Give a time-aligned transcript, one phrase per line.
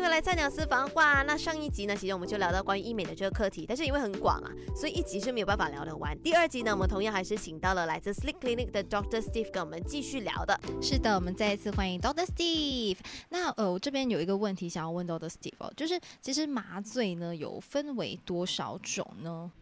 [0.00, 1.22] 迎回来菜鸟私房话。
[1.24, 6.18] 那上一集呢，其实我们就聊到关于医美的这个课题，但是因为很广啊，所以一集是没有办法聊得完。
[6.22, 10.58] 第二集呢，我们同样还是请到了来自 Sleep Clinic 的 Doctor Steve 跟我们继续聊的。
[10.80, 12.96] 是的，我们再一次欢迎 Doctor Steve。
[13.28, 19.52] 那呃，我这边有一个问题想要问 Doctor Steve 哦，就是其实麻醉呢有分为多少种呢？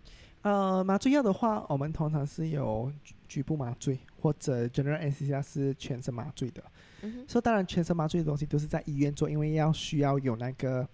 [0.43, 6.63] 呃，麻醉药的话，我们通常是有局局部麻醉或者 General Anesthesia 是全身麻醉的。
[7.03, 10.89] 嗯哼，所以当然，全身麻醉的东西都是在医院做，因为要需要有那个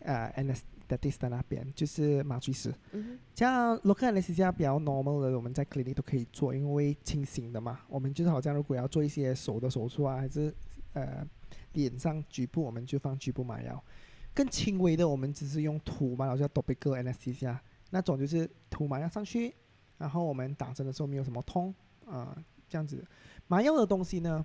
[0.00, 2.74] 呃 Anesthetist 在那边，就是麻醉师。
[2.92, 7.80] 嗯，像 local anesthesia 比较 normal 的，我们在 clinic 都可以做，因为清醒的嘛。
[7.88, 10.52] 我们就是好像如果要做一些手的手术啊，还是
[10.92, 11.26] 呃
[11.72, 13.82] 脸上局部，我们就放局部麻药。
[14.34, 17.56] 更轻微的，我们只是用涂麻药，叫 topical anesthesia，
[17.90, 19.54] 那种就是涂麻药上去，
[19.98, 21.74] 然后我们打针的时候没有什么痛
[22.06, 22.36] 啊、
[22.68, 23.04] 这样子。
[23.46, 24.44] 麻药的东西呢，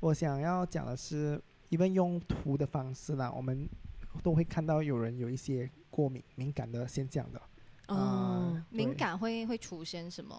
[0.00, 3.68] 我想要讲的是，因为用涂的方式啦，我们
[4.22, 7.40] 都会看到有人有一些过敏敏感的现象的。
[7.88, 10.36] 哦啊，对敏感会会出现什么？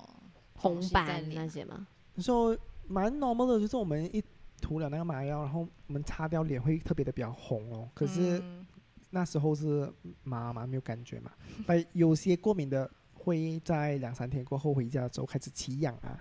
[0.58, 1.86] 红斑那些吗？
[2.18, 4.24] 所以蛮 normal 的，就是我们一
[4.62, 7.90] 涂了那个麻药，然后我们擦掉脸会特别的比较红哦。
[7.94, 8.66] 可是嗯
[9.16, 9.90] 那时候是
[10.24, 11.32] 麻麻，没有感觉嘛。
[11.66, 16.20] 但有些过敏的会在两三天过后回家之后开始起痒啊、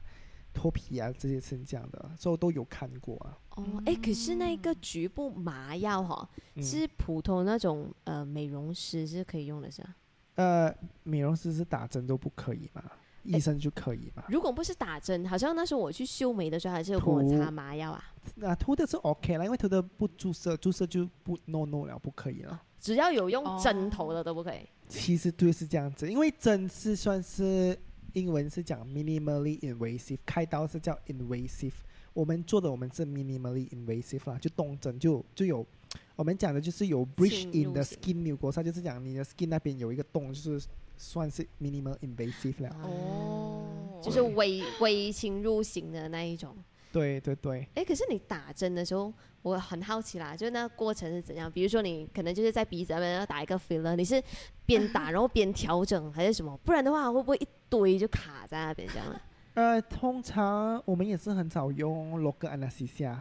[0.53, 3.37] 脱皮啊这些是这样的，所以都有看过啊。
[3.56, 9.97] 哦，哎，可是那个局部麻药哈，嗯、是普通那种呃美容师是可以用的是吧？
[10.37, 10.72] 呃，
[11.03, 12.81] 美容师是打针都不可以嘛，
[13.25, 14.22] 医生就可以嘛。
[14.28, 18.05] 如果不是打针，好像那时候我去修眉的时候，还是有给我擦麻药啊。
[18.36, 22.62] 那涂的是 OK 啦，因为涂的不注射，注射就不 no no 了，不可以了。
[22.81, 24.58] 只要有用哦针头的都不可以。
[24.89, 27.77] 其实对是这样子，因为针是算是
[28.12, 31.72] 英文是讲 minimally invasive，开刀是叫 invasive。
[32.12, 35.66] 我们做的我们是 minimally invasive 啦，就动针就就有，
[36.14, 42.71] 我们讲的就是有 breach 侵 in the skin mucosa，就是讲你的 skin 那边有一个洞，就是算是 minimal invasive 了。
[42.82, 46.55] 哦就是微微侵入型的那一种。
[46.93, 49.12] 对对对，哎，可是你打针的时候，
[49.43, 51.50] 我很好奇啦，就是那个过程是怎样？
[51.50, 54.22] 比如说你可能就是在鼻子那边要打一个 filler，你是
[54.66, 56.56] 边打然后边调整还是什么？
[56.59, 59.21] 不然的话会不会一堆就卡在那边这样啊？
[59.55, 63.19] 呃，通常我们也是很少用 local anesthesia，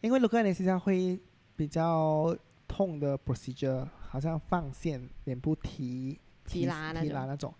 [0.00, 1.20] 因为 local anesthesia 会
[1.54, 7.52] 比较痛的 procedure，好像放线、脸部提提拉那提拉那种。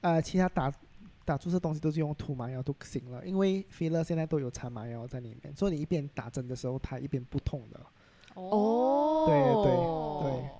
[0.00, 0.72] 呃，其他打
[1.24, 7.80] 打注射东西都是用涂麻药都行了，因为 filler 现在都有掺麻药在里面，所以你一边打针的时候，它一边不痛的。
[8.34, 10.50] 哦对对对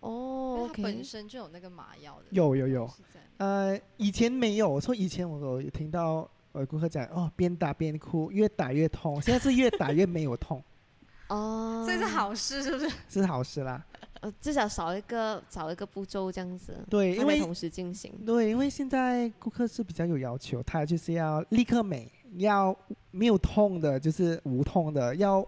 [0.00, 2.90] 哦它本身就有那个麻药的，有有有，
[3.38, 10.62] 呃，以前没有，所以以前我有听到呃顾客讲，哦，边打边哭，越打越痛，现在是越打越没有痛，
[11.28, 12.90] 哦，所以是好事，是不是？
[13.08, 13.82] 是好事啦。
[14.20, 18.12] 呃，至少少一个少一个步骤这样子，对，因为同时进行。
[18.26, 22.76] 对，因为现在顾客是比较有要求，他就是要立刻美，要
[23.10, 25.46] 没有痛的，就是无痛的，要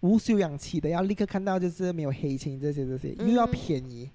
[0.00, 4.10] 无休养期的，要立刻看到就是没有黑青这些这些，又要嗯便宜，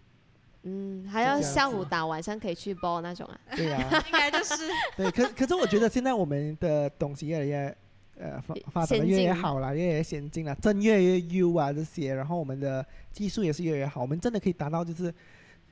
[0.63, 3.39] 嗯，还要下午打，晚上可以去包那种啊。
[3.55, 4.55] 对呀、 应该就是。
[4.97, 7.77] 对，可可是我觉得现在我们的东西越来越
[8.21, 15.13] 呃发发展的越来越好了，越来越先进了，针越来越优啊这些，然后我们的技术也是越来越好，我们真的可以达到就是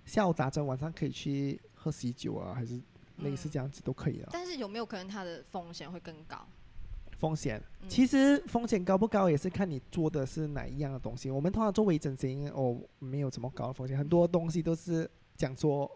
[0.05, 2.81] 下午打针，晚上可以去喝喜酒啊，还是
[3.17, 4.29] 类似嗯这样子都可以了。
[4.31, 6.45] 但是有没有可能它的风险会更高？
[7.19, 11.29] 风险，嗯其实风险高不高也是看你做的是哪一样的东西。
[11.29, 15.89] 我们通常做微整形哦，没有什么高的风险，很多东西都是讲说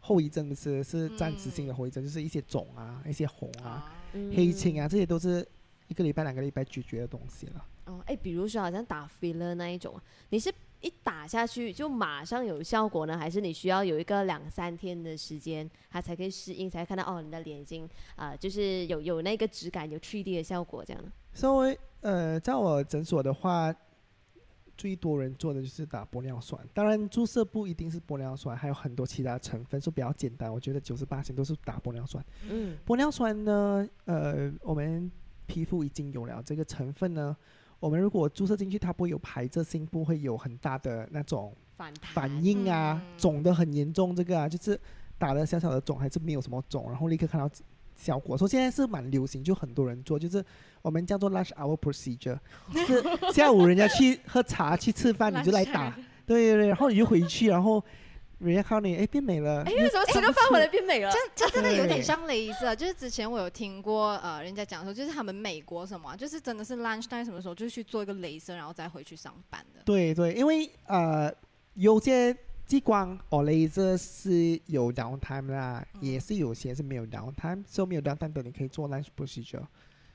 [0.00, 5.46] 后遗症，不是是暂时性的后遗症，就是一些肿啊、一些红啊、啊，嗯黑青啊，这些都是
[5.88, 7.64] 一个礼拜、两个礼拜咀嚼的东西了。
[7.86, 10.00] 哦，哎，比如说好像打 filler 那一种，
[10.30, 17.84] 你是一打下去就马上有效果呢，还是你需要有一个两三天的时间，它才可以适应，才看到哦，你的脸已经
[18.16, 21.02] 啊、呃就是有有那个质感，有 3D 的效果这样。
[21.34, 23.74] 稍微呃，在我诊所的话，
[24.76, 26.60] 最多人做的就是打玻尿酸。
[26.72, 30.52] 当然，注射不一定是玻尿酸，还有很多其他成分，是比较简单。
[30.52, 32.24] 我觉得九十八都是打玻尿酸。
[32.48, 35.10] 嗯玻尿酸呢，呃，我们
[35.46, 37.36] 皮肤已经有了这个成分呢，
[37.80, 44.14] 我们如果注射进去，它不会有排斥性，不会有很大的那种反反应啊，嗯肿的很严重。
[44.14, 44.78] 这个啊，就是
[45.18, 47.50] 打了小小的肿，还是没有什么肿，然后立刻看到
[47.94, 48.36] 效果。
[48.36, 50.44] 所以现在是蛮流行，就很多人做，就是
[50.82, 52.38] 我们叫做 lunch hour procedure，
[52.72, 53.02] 就是
[53.32, 55.90] 下午人家去喝茶、去吃饭，你就来打，
[56.26, 57.84] 对对对，然后你就回去，然后
[58.44, 61.10] 人家看到你，哎，变美了，哎，为什么吃个饭回来变美了？
[61.12, 69.80] 这这真的有点像镭射，就是之前我有听过，呃，人家讲说，就是他们美国什么啊、就是真的是 lunch time 什么时候就去做一个镭射，然后再回去上班的。
[69.84, 71.32] 对对，因为呃，
[71.74, 72.36] 有些
[72.66, 79.62] 激光 or laser 是有 downtime 啦，嗯也是有些是没有 downtime，所以没有 downtime 的你可以做 lunch procedure。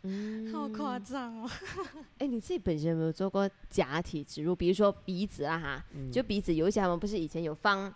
[0.03, 1.49] 嗯好夸张哦！
[2.19, 4.55] 哎，你自己本身有没有做过假体植入？
[4.55, 7.91] 比如说鼻子啊哈，嗯就鼻子有一些他们不是以前有放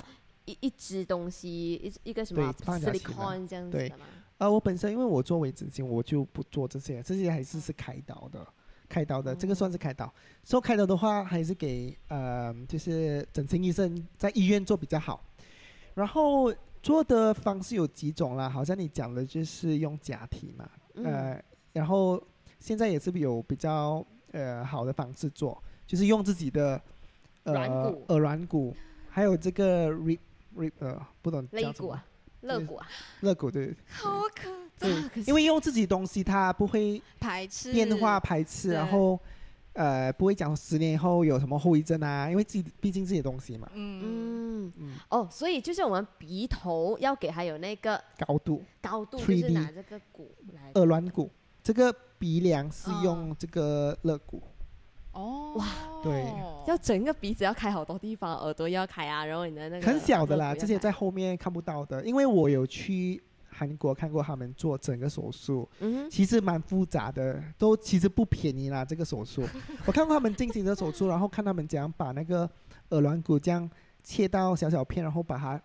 [0.46, 4.06] 一一支东西，一一个什么对放假体的 silicon 这样子的吗？
[4.40, 8.46] 呃，我本身因为我做微整形，我就不做这些，这些还是是开刀的，
[8.90, 10.12] 开刀的，这个算是开刀。
[10.44, 15.24] 所以开刀的话，还是给呃，就是整形医生在医院做比较好。
[15.94, 22.22] 然后做的方式有几种啦，好像你讲的就是用假体嘛，嗯呃，然后
[22.60, 26.82] 现在也是有比较呃好的方式做，就是用自己的
[27.44, 28.76] 软呃骨耳软骨，
[29.08, 30.20] 还有这个 rib
[30.58, 32.06] rib 呃不懂肋骨啊，
[32.42, 32.88] 肋骨啊，
[33.22, 39.20] 肋骨对 好可对啊可，是因为用自己东西它不会排斥变化排斥，然后
[39.74, 51.30] 呃不会讲十年以后有什么后遗症啊，因为自己毕竟自己的东西嘛，嗯嗯，嗯，哦，所以就是我们鼻头要给它有那个高度高度，就 3D 是拿这个骨来耳软骨，
[51.64, 54.53] 这个鼻梁是嗯用这个肋骨，哦
[55.14, 55.66] 哇
[56.02, 56.26] 对。
[56.66, 68.84] 要整个鼻子要开好多地方，耳朵要开啊，然后你的那个很小的啦，这些在后面看不到的，因为我有去韩国看过他们做整个手术，嗯其实蛮复杂的，都其实不便宜啦。
[68.84, 69.44] 这个手术，
[69.86, 72.50] 我看过他们进行的手术，然后看他们怎样把那个
[72.90, 73.70] 耳软骨这样
[74.02, 75.62] 切到小小片，然后把它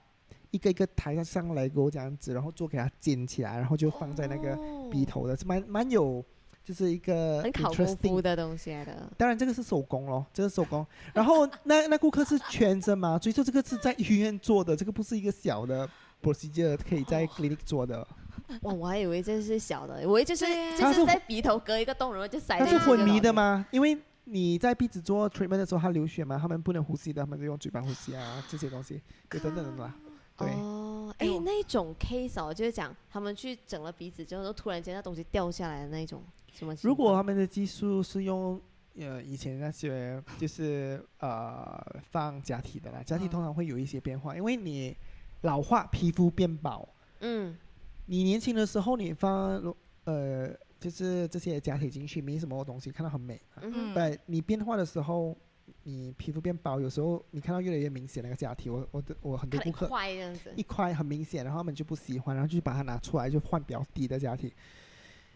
[0.50, 4.58] 一个一个抬上来给我这样子，然后做给它尖起来，然后就放在那个
[4.90, 6.24] 鼻头的，是蛮蛮有，
[6.68, 9.10] 就是一个哦很考功夫的东西来的。
[9.16, 10.86] 当然，这个是手工咯，这个是手工。
[11.14, 15.88] 然后那那顾客是全身麻醉，所以说这个是在医院做的，这个不是一个小的
[16.22, 18.06] procedure 可以在 clinic 做的。
[18.60, 20.44] 哇，我还以为这是小的，我以为就是
[20.76, 23.18] 就是是在鼻头割一个洞，然后就塞是昏迷？
[23.18, 23.64] 的吗？
[23.70, 29.00] 因为你在鼻子做 treatment 的时候，它流血嘛，他们不能呼吸的，他们就用嘴巴呼吸啊，这些东西，
[29.30, 29.94] 对，等等等等啦。
[30.36, 36.22] 对，哦，哎那种 case 哦，就是讲他们去整了鼻子之后，突然间那东西掉下来的那一种，
[36.52, 36.74] 什么？
[36.82, 38.60] 如果他们的技术是用
[38.96, 41.80] 呃以前那些就是呃
[42.10, 44.96] 放假体的啦，假体嗯通常会有一些变化，因为你
[45.42, 46.88] 老化，皮肤变薄。
[47.20, 47.56] 嗯
[48.06, 49.62] 你年轻的时候，你放
[50.04, 50.48] 呃，
[50.80, 53.38] 就是这些假体进去，没什么东西，看到很美。
[53.60, 55.36] 嗯哼但你变化的时候，
[55.82, 58.70] 你皮肤变薄，有时候你看到越来越明显那个假体。
[58.70, 59.86] 我我的我很多顾客
[60.56, 64.54] 一，块很明显，然后他们就不喜欢，然后就把它拿出来，就换比较低的假体。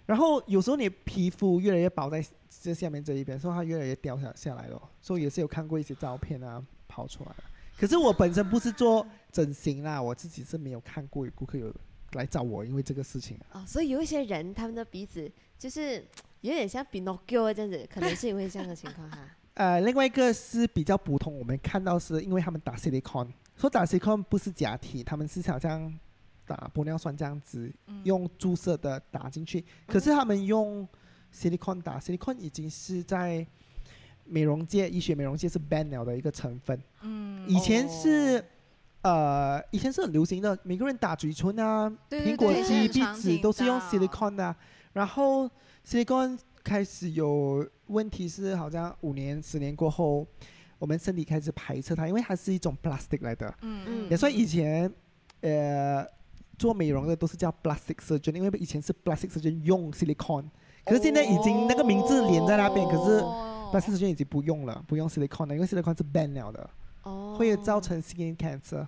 [0.06, 2.24] 然后有时候你皮肤越来越薄在
[2.62, 4.80] 这下面这一边，所以它越来越掉下下来了。
[5.00, 7.44] 所以也是有看过一些照片啊跑出来了。
[7.78, 11.74] 可是我本身不是做整形啦，我自己是没有看过有顾客有
[12.12, 13.60] 来找我，因为这个事情啊。
[13.60, 16.04] 哦，所以有一些人他们的鼻子就是
[16.42, 19.18] 有点像 Pinocchio 这样子，可能是因为这样的情况哈。
[19.54, 25.92] 呃，另外一个是比较普通，我们看到是因为他们打 silicon，说打 silicon 不是假体，他们是好像
[26.46, 29.64] 打玻尿酸这样子，嗯用注射的打进去。
[29.86, 30.86] 可是他们用
[31.32, 33.46] silicon 打，silicon 已经是在
[34.24, 36.80] 美容界、医学美容界是 ban 了的一个成分。
[37.02, 38.44] 嗯以前是、哦
[39.02, 44.56] 呃，以前是很流行的，每个人打嘴唇啊、对对苹果肌、鼻子都是用到 silicon 的啊、
[44.92, 45.50] 然后
[45.84, 50.24] silicon 开始有问题是，好像五年、十年过后，
[50.78, 53.52] 我们身体开始排斥它，因为它是一种 plastic 来的。
[53.62, 54.88] 嗯嗯也算以前
[55.40, 56.06] 呃
[56.58, 60.44] 做美容的都是叫 plastic surgeon，因为以前是 plastic surgeon 用 silicon，
[60.84, 66.70] 可是现在已经那个名字连在那边，可是哦 plastic surgeon 已经不用了，不用 silicon 了，因为 silicon 是 ban 了的，
[67.02, 68.86] 哦，会造成 skin cancer。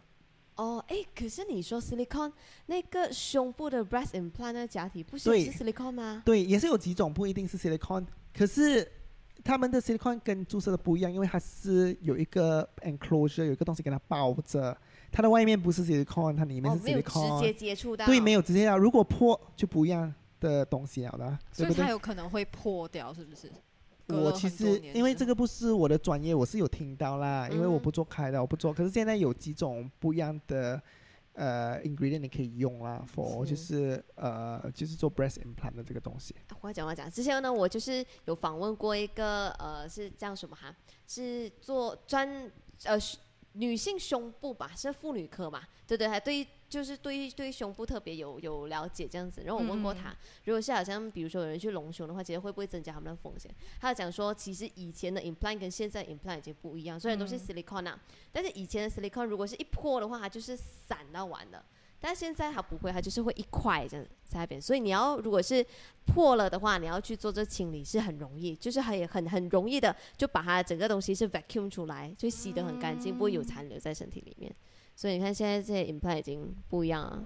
[0.57, 2.31] 哦，哎，可是你说 silicon
[2.67, 6.23] 那个胸部的 breast implant 那个假体不是是 silicon 吗？
[6.25, 8.89] 对，也是有几种，不一定是 silicon，可是
[9.43, 14.79] 他们的 silicon 跟注射的不一样，因为它是有一个 enclosure，有一个东西给它包着，
[15.15, 21.39] 它的外面不是 silicon，它里面哦，是没有直 silicon，、接接触到，对，没有直接要，如果破就不一样的东西了的？
[21.53, 23.49] 所以它有可能会破掉，是不是？
[24.09, 28.73] 我其实因为这个不是我的专业，我是有听到啦，因为我嗯不做开的，我不做。
[28.75, 30.83] 可是现在有几种不一样的
[31.35, 36.35] 呃 ingredient 你可以用啦，for 是就是呃就是做 breast implant 的这个东西。
[36.61, 37.11] 我讲，我讲。
[37.11, 40.75] 之前呢，我就是有访问过一个呃，是叫什么哈，
[41.07, 42.51] 是做专
[42.83, 42.99] 呃
[43.55, 49.43] 女性胸部吧，是妇女科嘛，对对，还对，就是对对胸部特别有有了解这样子。
[49.45, 53.49] 然后我问过他如果是好像比如说有人去隆胸的话，其实会不会增加他们的风险？
[53.81, 58.01] 他讲说，其实以前的 implant 跟现在 implant 已经不一样，虽然都是嗯 silicone 啊，
[58.33, 61.65] 但是以前的 silicone 如果是一破的话，它就是散到完的。
[62.07, 65.65] 但现在它不会，它就是会一块这样在那边，所以你要如果是
[66.05, 74.55] 破了的话，你要去做这清理是很容易，就是很很很容易的就把它整个东西是 vacuum 出来，就洗得很干净，不会有残留在身体里面。
[74.95, 77.25] 所以你看现在这些 implant 已经不一样了。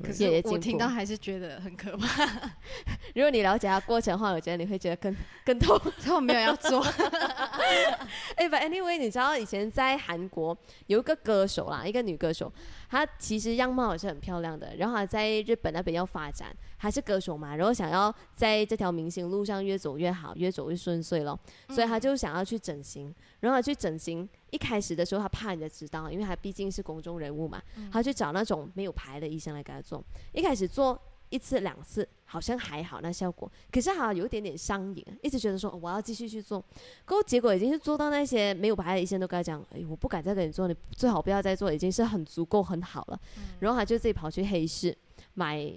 [0.00, 2.24] 可是我听到还是觉得很可怕。
[3.16, 5.12] 如果你了解它过程的话，我觉得你会觉得更
[5.44, 5.76] 更痛。
[5.98, 6.80] 所以我没有要做。
[8.36, 12.52] 哎，But anyway，你知道以前在韩国有一个歌手啦，一个女歌手，
[12.88, 14.74] 她其实样貌也是很漂亮的。
[14.76, 21.38] 然后她在日本那边要发展，还是歌手嘛，然后想要在这条明星路上越走越好，越走越顺遂咯。
[21.68, 23.14] 所以她就想要去整形。
[23.40, 30.02] 然后她去整形，一开始的时候他怕人家知道，因为他毕竟是公众人物嘛，他去找那种没有牌的医生来给他做。
[30.32, 31.00] 一开始做
[31.30, 36.64] 一次两次好像还好那效果，可是好像有一点点上瘾，一直觉得说我要继续去做，
[37.04, 43.20] 可结果已经是做到那些没有牌的医生都跟他讲，哎，我不敢再跟你做，你最好不要再做，已经是很足够很好了。
[43.60, 44.96] 然后他就自己跑去黑市
[45.34, 45.72] 买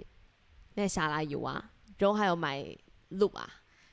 [0.74, 2.64] 那沙拉油啊，然后还有买
[3.10, 3.48] 露啊，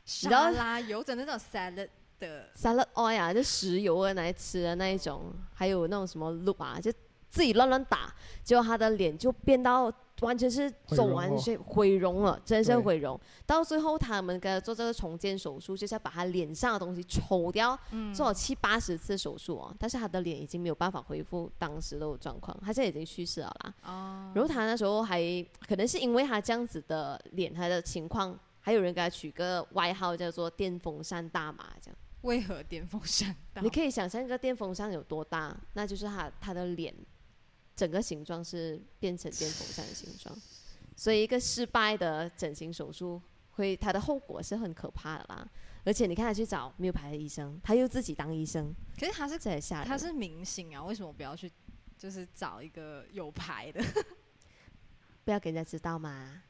[0.05, 1.89] 沙拉油整那种 salad
[2.19, 2.49] 的。
[2.55, 6.91] salad oil 啊，就石油啊来吃的那一种，还有那种什么露啊，就
[7.29, 9.91] 自己乱乱打，结果他的脸就变到。
[10.19, 13.17] 完全是走完全毁容了，真是毁容。
[13.45, 17.79] 到最后他们给他做这个重建手术，就是要把他脸上的东西抽掉，
[18.13, 19.73] 做了七八十次手术哦。
[19.79, 23.73] 但是他的脸已经没有办法恢复当时的状况，他现在已经去世了啦。
[23.85, 24.29] 哦。
[24.35, 25.23] 然后他那时候还
[25.65, 31.97] 可能是因为他这样子的脸，他的情况，还有人给他取个外号叫做“电风扇大妈”这样。
[32.23, 33.33] 为何电风扇？
[33.61, 36.93] 你可以想象一个电风扇有多大，那就是他他的脸。
[37.79, 40.37] 整个形状是变成电风扇的形状，
[40.97, 43.21] 所以一个失败的整形手术
[43.51, 45.49] 会它的后果是很可怕的啦。
[45.85, 51.49] 而且你看他去找没有牌的医生，他又自己当医生，可是他是在下，他是明星啊，为什么不要去
[51.97, 53.81] 就是找一个有牌的？
[55.23, 56.43] 不要给人家知道嘛，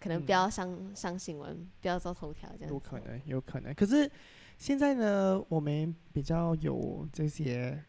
[0.00, 2.72] 可能不要上上新闻，不要做头条这样。
[2.72, 3.74] 有可能，有可能。
[3.74, 4.10] 可是
[4.56, 7.84] 现在呢，我们比较有这些。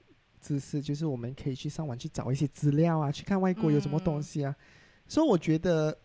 [0.45, 4.55] 知识就是我们可以去上网去找一些资料啊，去看外国有什么东西啊。
[5.07, 5.97] 所以我觉得，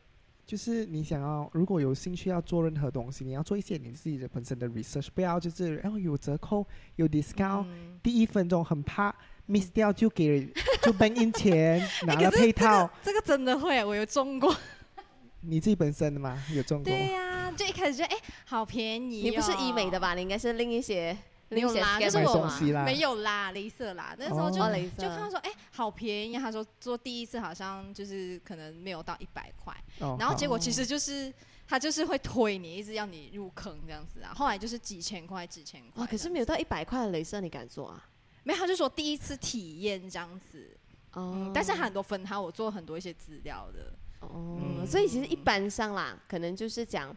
[0.46, 6.66] 就是你想要如果有兴趣要做任何东西，你要做一些你自己的本身的 research，不要就是然后有折扣
[6.96, 7.66] 有 discount，
[8.02, 9.14] 第一分钟很怕
[9.46, 10.50] miss 掉就给
[10.82, 12.88] 就奔印钱 拿了配套。
[13.02, 14.56] 这个真的会，我有中过。
[15.42, 16.42] 你自己本身的吗？
[16.54, 16.84] 有中过？
[16.84, 18.16] 对呀，就一开始就哎，
[18.46, 19.22] 好便宜。
[19.22, 20.14] 你不是医美的吧？
[20.14, 21.16] 你应该是另一些。
[21.50, 22.48] 没有啦，就是我
[22.84, 24.14] 没有啦，镭射啦。
[24.16, 24.58] 那时候就
[24.96, 26.38] 就看到说，哎，好便宜。
[26.38, 31.32] 他说做第一次好像就是可能没有到一百块，然后结果其实就是
[31.66, 34.32] 他就是会推你，一直要你入坑这样子啊。
[34.32, 36.06] 后来就是几千块，几千块。
[36.06, 38.08] 可是没有到一百块的镭射，你敢做啊？
[38.44, 40.70] 没有，他就说第一次体验这样子。
[41.14, 41.50] 哦。
[41.52, 43.92] 但是很多分他，我做很多一些资料的。
[44.20, 44.86] 哦。
[44.86, 47.12] 所以其实一般上啦，可能就是讲，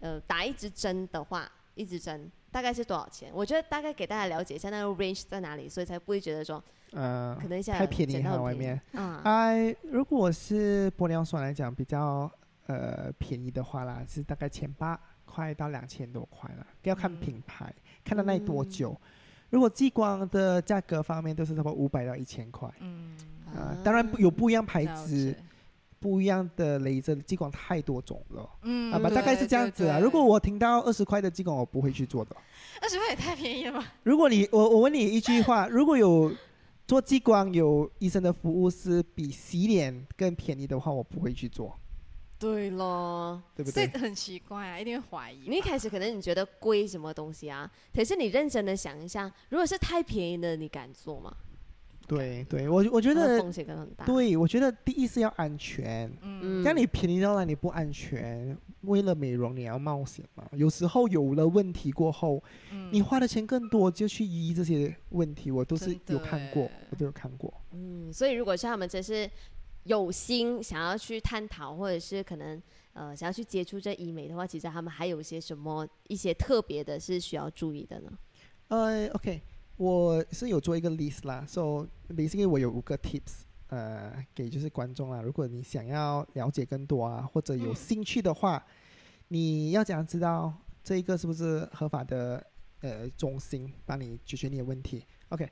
[0.00, 2.28] 呃，打一支针的话，一支针。
[2.56, 3.30] 大概是多少钱？
[3.34, 8.80] 我觉得大概给大家了解一下那个 range 在哪里，所以才不会觉得说，呃，可能一下太便宜了外面。
[8.94, 12.30] 啊，哎，如果是玻尿酸来讲比较
[12.66, 17.70] 呃便宜的话啦，是大概千八块到两千多块了，要看品牌，
[18.02, 18.98] 看到那多久。
[19.50, 22.66] 如果激光的价格方面都是差不多五百到一千块。
[22.80, 23.14] 嗯，
[23.54, 25.36] 啊，当然有不一样牌子。
[26.06, 29.98] 不一样的镭射激光太多种了，嗯，啊吧，大概是这样子啊。
[29.98, 32.36] 如果我听到二十块的激光，我不会去做的。
[32.80, 33.92] 二十块也太便宜了吧？
[34.04, 36.32] 如果你我我问你一句话，如果有
[36.86, 41.76] 做激光有医生的服务是比洗脸更便宜的话，我不会去做。
[42.38, 43.88] 对咯，对不对？
[43.88, 45.48] 这很奇怪啊，一定会怀疑。
[45.48, 47.68] 你一开始可能你觉得贵什么东西啊？
[47.92, 51.34] 可是你认真的想一下，如果是太便宜的，你敢做吗？
[52.06, 54.04] 对对，我我觉得风险很大。
[54.04, 56.10] 对，我觉得第一是要安全。
[56.22, 60.44] 嗯，像你便宜到那你不安全，为了美容你要冒险嘛？
[60.52, 62.42] 有时候有了问题过后，
[62.90, 67.52] 你花的钱更多，就去医这些问题，我都是有看过，我都有看过。
[67.72, 69.28] 嗯，所以如果像他们真是
[69.84, 78.12] 有心想要去探讨，或者是可能呃想要去接触这医美的话，其实他们还有一些什么一些特别的是需要注意的呢？
[78.68, 79.40] 呃，OK。
[79.76, 85.20] 我是有做一个 list 啦，so basically 我有五个 tips，呃，给就是观众啦。
[85.20, 88.64] 如果你想要了解更多啊，或者有兴趣的话，
[89.28, 90.50] 你要怎样知道
[90.82, 92.42] 这一个是不是合法的
[92.80, 95.46] 呃中心帮你解决你的问题？OK，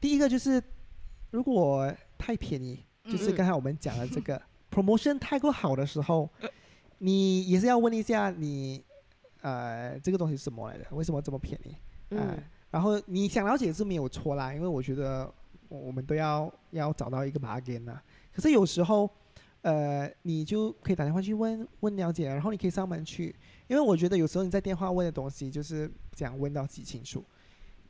[0.00, 0.60] 第一个就是
[1.30, 6.28] 如果太便宜，就是刚才我们讲的这个 promotion 太过好的时候，
[6.98, 8.84] 你也是要问一下你，
[9.42, 10.84] 呃，这个东西是什么来的？
[10.90, 11.76] 为什么这么便宜？
[12.10, 12.42] 嗯。
[12.70, 15.32] 然后你想了解是没有错啦，因为我觉得
[15.68, 18.00] 我们都要要找到一个 bargain 呐。
[18.32, 19.10] 可是有时候
[19.62, 23.34] 呃，你就可以打电话去问问了解，然后你可以上门去，
[23.66, 27.22] 因为我觉得有时候你在电话问的东西就是讲问到己清楚，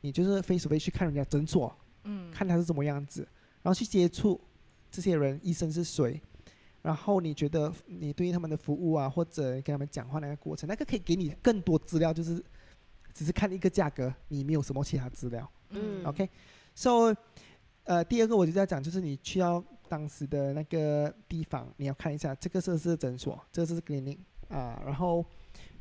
[0.01, 1.73] 你就是 face to face 去看人家诊所，
[2.03, 3.21] 嗯，看他是怎么样子，
[3.61, 4.41] 然后去接触
[4.89, 6.19] 这些人，医生是谁，
[6.81, 12.43] 然后你觉得你对于他们的服务啊，或者跟他们讲话那个过程，那个可以给你更多资料，就是
[13.13, 17.15] 只是看一个价格，你没有什么其他资料，嗯，OK，so。
[17.83, 24.79] 呃，第二个我就在讲，就是你去到当时的那个地方，你要看一下这个是是诊所，这个是 clinic 啊。
[24.85, 25.25] 然后，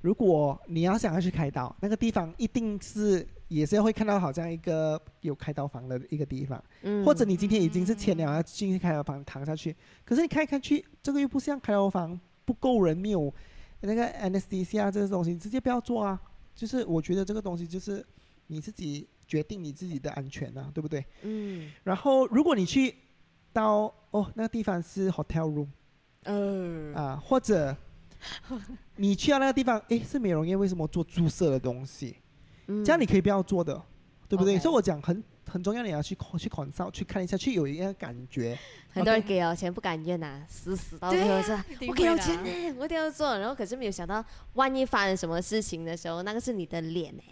[0.01, 6.61] 如果你要想要去开刀，那个地方一定是也是会看到好像一个有开刀房的一个地方。
[6.83, 7.05] 嗯。
[7.05, 13.33] 或者你今天已经是签了要进去开刀房躺下去，可是你看一看去，这个又不像开刀房，不够人，没有
[13.83, 16.19] 那个 anesthesia 这个东西，直接不要做啊。
[16.55, 18.05] 就是我觉得这个东西就是
[18.47, 19.09] 你自己。
[19.31, 21.05] 决定你自己的安全啊，对不对？
[21.23, 21.71] 嗯。
[21.85, 22.93] 然后，如果你去
[23.53, 25.69] 到哦那个地方是 hotel room，
[26.25, 27.77] 嗯啊，或者
[28.97, 32.17] 你去到那个地方，诶，是美容院，为什么做注射的东西？
[32.67, 33.81] 嗯，这样你可以不要做的，
[34.29, 34.59] 对不对？
[34.59, 38.57] 所以我讲很很重要，你要去去看扫去看一下，去有一个感觉。
[38.91, 41.53] 很多人给了钱不敢验呐，死死到最后是，
[41.89, 43.37] 我给了钱呢，我一定要做。
[43.37, 47.23] 然后可是没有想到，万一发生什么事情的时候，那个是你的脸呢。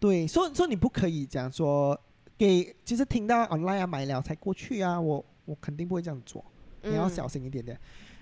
[0.00, 1.98] 对，所以说你不可以讲说
[2.38, 6.44] 给，就是听到 online 啊买了才过去啊，我我肯定不会这样做，
[6.82, 7.78] 你要小心一点点。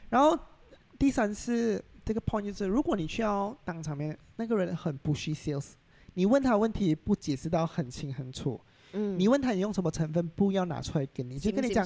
[0.09, 0.39] 然后
[0.99, 5.73] 第三是这个 point 就是，如果你需要当场面那个人很不需 sales，
[6.15, 8.61] 你问他问题不解释到很清很楚，
[8.95, 11.85] 嗯，你问他你用什么成分，不要拿出来给你，就跟你讲，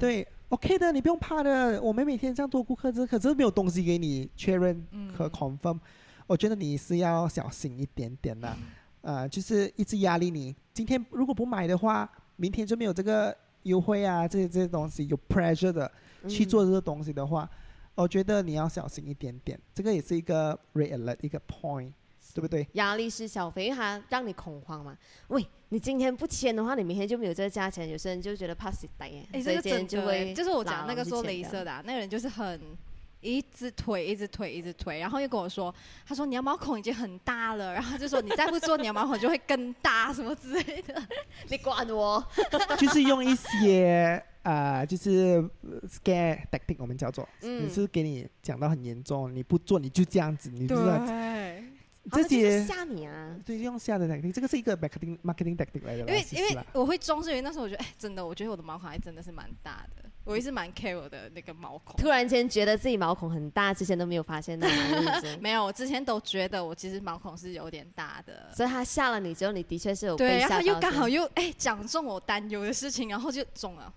[0.00, 5.78] 对，OK 的，你不用怕的，我们每天这样多顾客，这可是没有东西给你确认和 confirm，
[6.26, 8.56] 我觉得你是要小心一点点的。
[9.00, 10.54] 啊，就是一直压力你。
[10.74, 15.90] 今天如果不买的话，明天就没有这个优惠啊，这些这些东西有 pressure 的
[16.28, 17.48] 去做这个东西的话，
[17.94, 19.58] 我觉得你要小心一点点。
[19.72, 21.92] 这个也是一个 reality 一个 point，
[22.34, 22.66] 对不对？
[22.72, 24.96] 压力是小肥，它让你恐慌嘛。
[25.28, 27.88] 喂，你今天不签的话，你明天就没有这个价钱。
[27.88, 29.08] 有些人就觉得怕死呆，
[29.42, 32.60] 所以今天就会就是我讲那个做镭射的啊那个人，就是很。
[33.20, 35.74] 一直推，一直推，一直推，然后又跟我说
[36.06, 41.02] ：“他说你的毛孔已经很大了，然后就说你再不做，你的毛孔就会更大，什么之类的。
[41.50, 42.24] ”你管我？
[42.78, 45.42] 就是用一些啊，就是
[45.88, 51.57] scare tactic，我们叫做，嗯，是给你讲到很严重，你不做你就这样子，你就对，
[52.10, 56.00] 这些吓你啊，对，用吓的 tactic，这个是一个 marketing marketing tactic 来的。
[56.00, 60.04] 因为因为我会装，是因为那时候我觉得，哎，真的，我觉得我的毛孔还真的是蛮大的。
[60.24, 64.68] 我一直蛮 care 我的那个毛孔，突然间觉得自己毛孔很大，之前都没有发现的。
[65.40, 68.52] 没有，我之前都觉得我其实毛孔是有点大的。
[68.54, 73.90] 所以他吓了你之后，你的确是有对，然后又刚好又哎讲中我担忧的事情，然后就中了。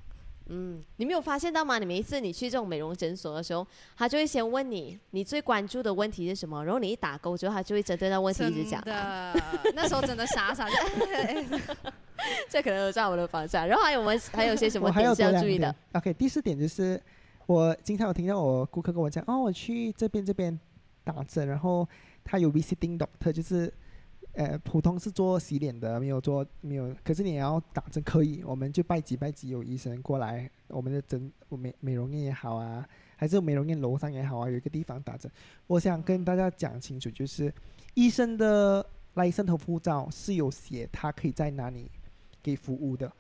[0.54, 1.80] 嗯，你没有发现到吗？
[1.80, 8.82] 你每一次你去这种美容诊所的时候，他就会先问你你最关注的问题是什么，然后你一打勾之后，他就会针对那问题一直讲。
[8.82, 9.34] 的，
[9.74, 10.74] 那时候真的傻傻的。
[12.50, 13.66] 这可能有在我的方向。
[13.66, 17.02] 然后还有我们还有些什么点是要注意的？OK，第四点就是
[17.48, 20.60] 我经常有听到我顾客跟我讲，哦，我去这边这边
[21.04, 21.88] 打针，然后
[22.24, 23.74] 他有 visiting doctor，就是
[24.34, 35.32] 呃普通是做洗脸的，没有做没有，可是你要打针可以，我们就拜几拜几有医生过来，我们的诊美美容院也好啊，还是美容院楼上也好啊，有一个地方打针。
[35.68, 37.54] 我想跟大家讲清楚，就是
[37.94, 41.90] 医生的来生头护照是有写他可以在哪里。
[42.44, 43.14] 给服务的，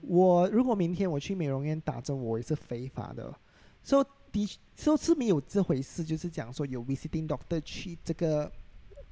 [0.00, 3.34] 我如果明天我去美容院打针，我也是非法的。
[3.82, 8.48] 说的说是没有这回事，就是讲说有 visiting doctor 去这个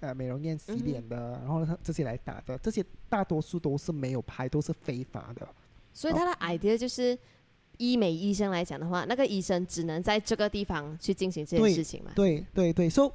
[0.00, 5.48] 呃美容院洗脸的，然后他这些来打的，这些大多数都是没有拍，都是非法的。
[5.92, 7.18] 所以他的 idea 就是，
[7.76, 12.12] 医美医生来讲的话，那个医生只能在这个地方去进行这件事情嘛？
[12.14, 13.10] 对对对，所以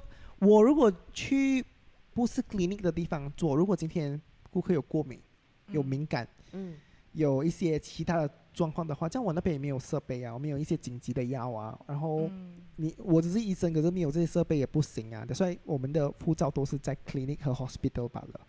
[0.46, 1.66] 我如果去
[2.14, 5.20] 不是 clinic 的地方做，如果今天顾客有过敏。
[5.72, 6.76] 有敏感，嗯，
[7.14, 12.30] 有一些其他的状况的话，像我那边也没有设备啊，我们有一些紧急的药啊，然后
[12.78, 18.40] 你我只是医生，可是没有这些设备也不行啊，所以我们的护照都是在 clinic 和 hospital 罢了。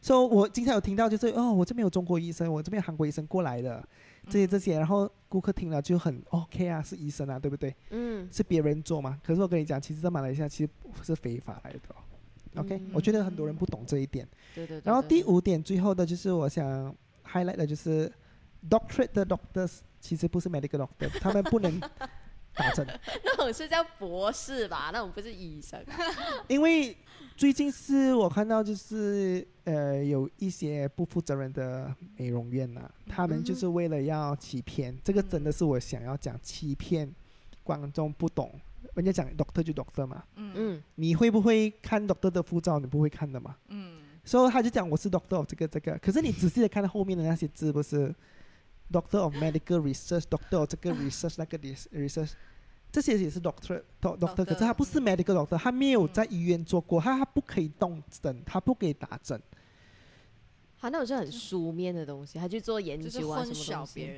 [0.00, 3.84] 所以，我经常有听到就是哦，我这边有中国医生，我这边有韩国医生过来的，
[4.26, 7.74] 这些这些，然后顾客听了就很 OK 啊，是医生啊，对不对？
[7.90, 9.20] 嗯，是别人做嘛？
[9.24, 10.70] 可是我跟你讲，其实在马来西亚其实
[11.02, 11.80] 是非法来的。
[12.60, 14.26] OK，我觉得很多人不懂这一点。
[14.54, 14.80] 对对。
[14.84, 16.94] 然后第五点，最后的就是我想
[17.26, 18.10] highlight 的就是
[18.68, 21.78] doctorate 的 doctors 其实不是 medical doctor，他们不能
[22.54, 22.86] 打针。
[23.24, 24.90] 那种是叫博士吧？
[24.92, 25.84] 那种不是医生。
[26.48, 26.96] 因为
[27.36, 37.14] 最近是我看到就是呃有一些不负责任的美容院呐，他们就是为了要欺骗，这个真的是我想要讲欺骗。
[37.64, 38.50] 观众不懂，
[38.94, 42.78] 人家讲 doctor 就 doctor 嘛，嗯嗯，你会不会看 doctor 的护照？
[42.78, 48.14] 你不会看的嘛，嗯，所以他就讲我是 doctor 这个这个，可是你仔细的看后面的那些字，不是
[48.90, 52.32] doctor of medical research，doctor 这个 research 那个 research，
[52.90, 59.40] 这些也是 doctor doctor，可是他不是 medical doctor，他没有在医院做过，他他不可以动针，他不可以打针。
[60.76, 64.10] 好，那种是很书面的东西，他去做研究啊什么东西？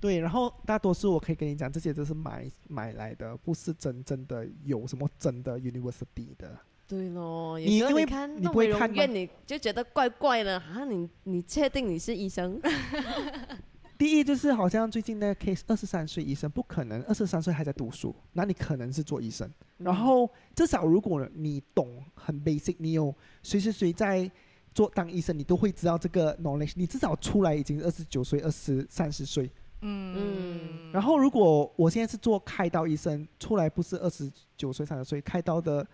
[0.00, 6.56] 对，然后大多数我可以跟你讲，这些都是买买来的，不是真正的有什么真的 university 的。
[6.86, 10.84] 对咯，你因为看你不会看院，你就觉得怪怪的啊！
[10.84, 12.58] 你你确定你是医生？
[13.98, 19.50] 第一就是好像最近那个 case，二十三岁医生不可能，二十三岁还在读书，那你可能是做医生。
[19.76, 24.30] 然后至少如果你懂很 basic，你有随时随在。
[24.74, 26.72] 做当医生，你都会知道这个 knowledge。
[26.76, 29.50] 你至少出来已经二十九岁、二十三十岁。
[29.80, 30.92] 嗯嗯。
[30.92, 35.84] 然后，如果我现在是做开刀医生，出来不是二十九岁、三十岁，开刀的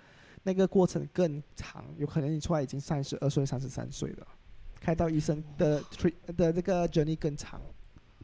[0.42, 4.26] 那个过程更长，有可能你出来已经三十二岁、三十三岁了。
[4.78, 7.62] 开刀医生的 treat 的这个 journey 更长。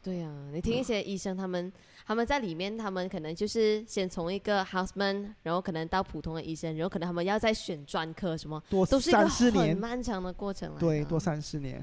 [0.03, 1.71] 对呀，你听一些医生，他们
[2.05, 10.75] 他们在里面，他们可能就是先从一个 houseman，然后可能到普通的医生，然后可能他们要再选专科什么，多都是一个很漫长的过程。
[10.79, 11.75] 对，多三四年，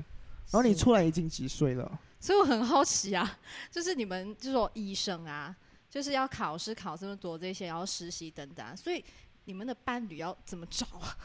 [0.50, 2.00] 然后你出来已经几岁了？
[2.18, 3.38] 所以我很好奇啊，
[3.70, 5.54] 就是你们就说医生啊，
[5.88, 9.04] 就是要考试考这么多这些，然后实习等等，所以
[9.44, 11.16] 你们的伴侣要怎么找啊？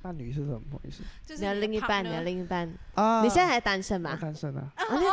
[0.00, 1.02] 伴侣是什么意思？
[1.26, 3.22] 就是你的另一半，你的另一半啊？
[3.22, 4.18] 你现在还单身吗？
[4.20, 4.72] 单身啊！
[4.76, 5.10] 哦哟，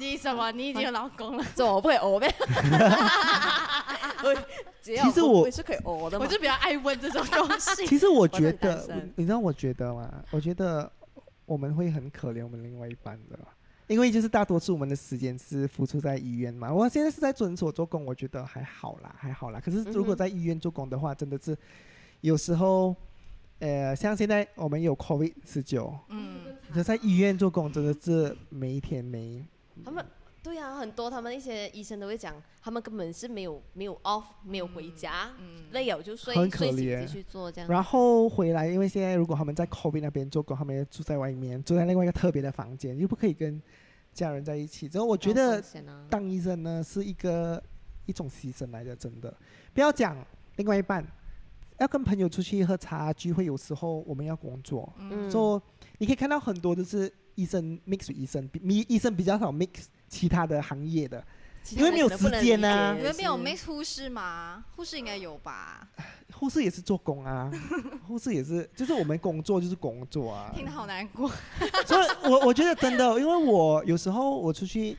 [0.00, 0.50] 你什么？
[0.52, 1.44] 你已经有老公了？
[1.54, 2.34] 这我不可以哦呗。
[4.82, 7.86] 其实我是可以哦的，我就比较爱问这种东西。
[7.86, 10.10] 其实我觉得，你知道我觉得吗？
[10.30, 10.90] 我觉得
[11.44, 13.38] 我们会很可怜我们另外一半的，
[13.88, 16.72] 因为就是大多数我们的时间是付出在医院嘛。
[16.72, 19.60] 我现在是在诊所做工，我觉得还好啦，还好啦。
[19.62, 21.54] 可是如果在医院做工的话，真的是
[22.22, 22.96] 有时候。
[23.60, 26.40] 呃，像现在我们有 COVID 十九，嗯，
[26.74, 29.44] 就在医院做工，真的是每一天没。
[29.84, 30.04] 他们
[30.42, 35.30] 对呀，很多他们一些医生都会讲，他们根本是没有没有 off，没有回家，
[35.72, 37.68] 累了就睡，睡醒继续做这样。
[37.68, 43.60] 然后回来，因为现在如果他们在 COVID 那边做工，他们要住在外面，住在另外一个特别的房间，又不可以跟
[44.12, 44.88] 家人在一起。
[44.88, 45.62] 之后我觉得
[46.08, 47.62] 当医生呢是一个
[48.06, 49.36] 一种牺牲来的，真的。
[49.74, 50.16] 不要讲
[50.56, 51.06] 另外一半。
[51.78, 54.92] 要跟朋友出去喝茶聚会，有时候我们要工作，
[55.30, 55.62] 说
[55.96, 59.68] 你可以看到很多就是医生 mix 医生，比医生比较少 mix
[60.08, 61.24] 其他的行业的，
[61.70, 62.94] 因为没有时间呢。
[62.96, 64.64] 你们没有 mix 护士吗？
[64.76, 65.88] 护士应该有吧？
[66.32, 67.50] 护士也是做工啊，
[68.06, 70.52] 护士也是，就是我们工作就是工作啊。
[70.54, 71.30] 听得好难过。
[71.86, 74.96] 所以我我觉得真的，因为我有时候我出去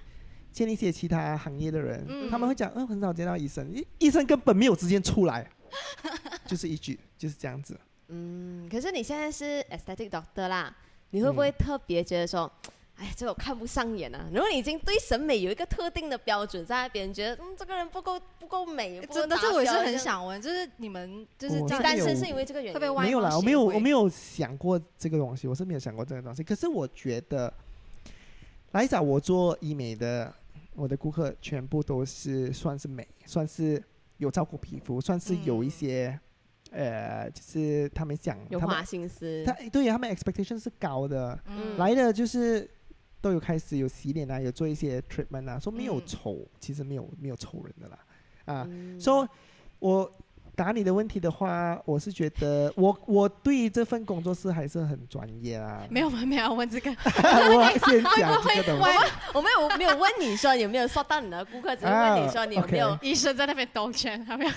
[0.51, 5.49] 见一些其他行业的人，他们会讲，嗯，很少见到医生，医医生根本没有时间出来。
[6.45, 7.79] 就是一句就是这样子。
[8.09, 10.75] 嗯，可是你现在是 aesthetic doctor 啦，
[11.11, 12.51] 你会不会特别觉得说，
[12.97, 14.27] 哎，这个我看不上眼啊？
[14.33, 22.79] 如果你已经对审美有一个特定的标准，在别人觉得，嗯，这个人不够不够美，真的，这我也是很想问，就是你们就是单身是因为这个原因？
[22.79, 26.43] 没有啦，我没有，我没有想过这个东西，我是没有想过这个东西。
[26.43, 27.53] 可是我觉得
[28.71, 30.33] 来找我做医美的，
[30.75, 33.81] 我的顾客全部都是算是美，算是。
[34.17, 36.19] 有照顾皮肤，算是有一些，
[36.71, 41.37] 呃，就是他们讲，有花心思，他对他们 expectation 是高的，
[41.77, 42.69] 来的就是
[43.21, 47.99] 都有开始有洗脸啊，有做一些 treatment 啊，说没有丑，其实没有没有丑人的啦，
[48.45, 48.67] 啊，
[48.99, 49.27] 说
[49.79, 50.11] 我。
[50.53, 55.87] 答你的问题的话，我是觉得我我对这份工作是还是很专业啊。
[55.89, 58.83] 没有没有问这个， 我先 讲这个东西。
[59.33, 64.51] 我没有没有问你说有没有说到你的顾客，只是问你说你有没有医生在那边兜圈，他没有？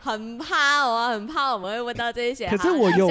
[0.00, 2.48] 很怕哦，很怕我们会问到这些。
[2.48, 3.08] 可是我有，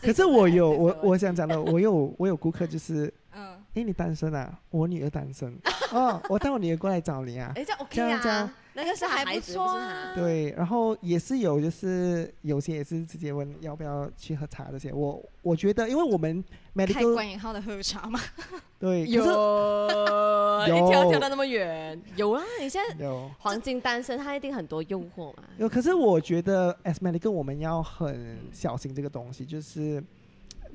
[0.00, 4.58] 可是我有， 我我想讲的，我有我有顾客就是，嗯，哎，你单身啊？
[4.70, 5.54] 我女儿单身，
[5.92, 7.52] 哦，我带我女儿过来找你啊。
[7.54, 8.52] 哎，这 OK 啊。
[8.78, 10.12] 那个是还不错啊。
[10.14, 14.92] 对，然后也是有，就是有些也是直接问要不要去喝茶这些。
[14.92, 16.44] 我我觉得，因为我们
[16.74, 18.20] 开关引号的喝茶嘛。
[18.78, 19.22] 对，有，
[20.68, 22.42] 一跳跳到那么远，有啊！
[22.60, 25.44] 你现在有黄金单身，他一定很多诱惑嘛。
[25.56, 30.04] 有，可是我觉得 as medical 我们要很小心这个东西，就是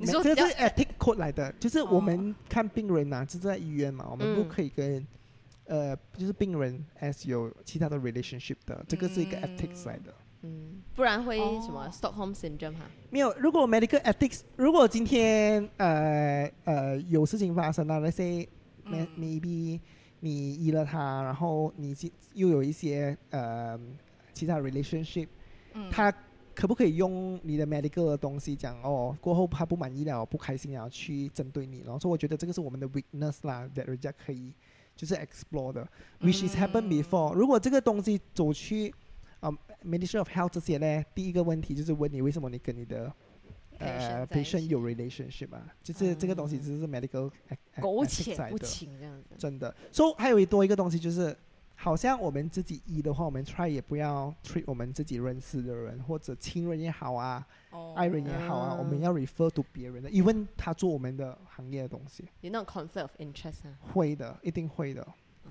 [0.02, 5.06] 你说这是 ethic code 来的，就是我们看病人呐，是在医院嘛，我们不可以跟。
[5.66, 10.14] 呃，就是病人 as 有其他的 relationship 的，这个是一个 ethics 来的。
[10.42, 12.82] 嗯，不然会什么 Stockholm syndrome 哈？
[13.10, 18.46] 没有，如果 medical ethics，如果今天呃呃有事情发生了，那些
[18.86, 19.80] maybe
[20.20, 21.96] 你医了他，然后你
[22.34, 23.80] 又有一些呃
[24.34, 25.28] 其他 relationship，
[25.90, 26.14] 他
[26.54, 29.16] 可不可以用你的 medical 的东西讲哦？
[29.22, 34.54] 过后他不满意了，不开心了，去针对你，然后说我觉得这个是我们的 weakness 啦，that 人家可以
[34.96, 35.88] 就是 explore 的
[36.20, 37.34] ，which is happened before。
[37.34, 38.94] 如果这个东西走去
[39.40, 39.50] 啊
[39.84, 43.12] Ministry of Health 这些呢，第一个问题就是问你为什么你跟你的
[43.80, 47.32] 呃，patient 有 relationship 啊，就是这个东西只是 medical
[47.80, 49.36] 苟且不清这样子。
[49.40, 51.36] 真的，所以还有一多一个东西就是，
[51.82, 57.44] 好像我们自己医的话，我们 try 也不要 treat 我们自己认识的人或者亲人也好啊，
[57.96, 62.24] 爱人也好啊，我们要 refer to 别人的，因为他做我们的行业的东西。
[62.41, 63.76] 有那种 conflict of interest 啊？
[63.94, 65.04] 会的，一定会的。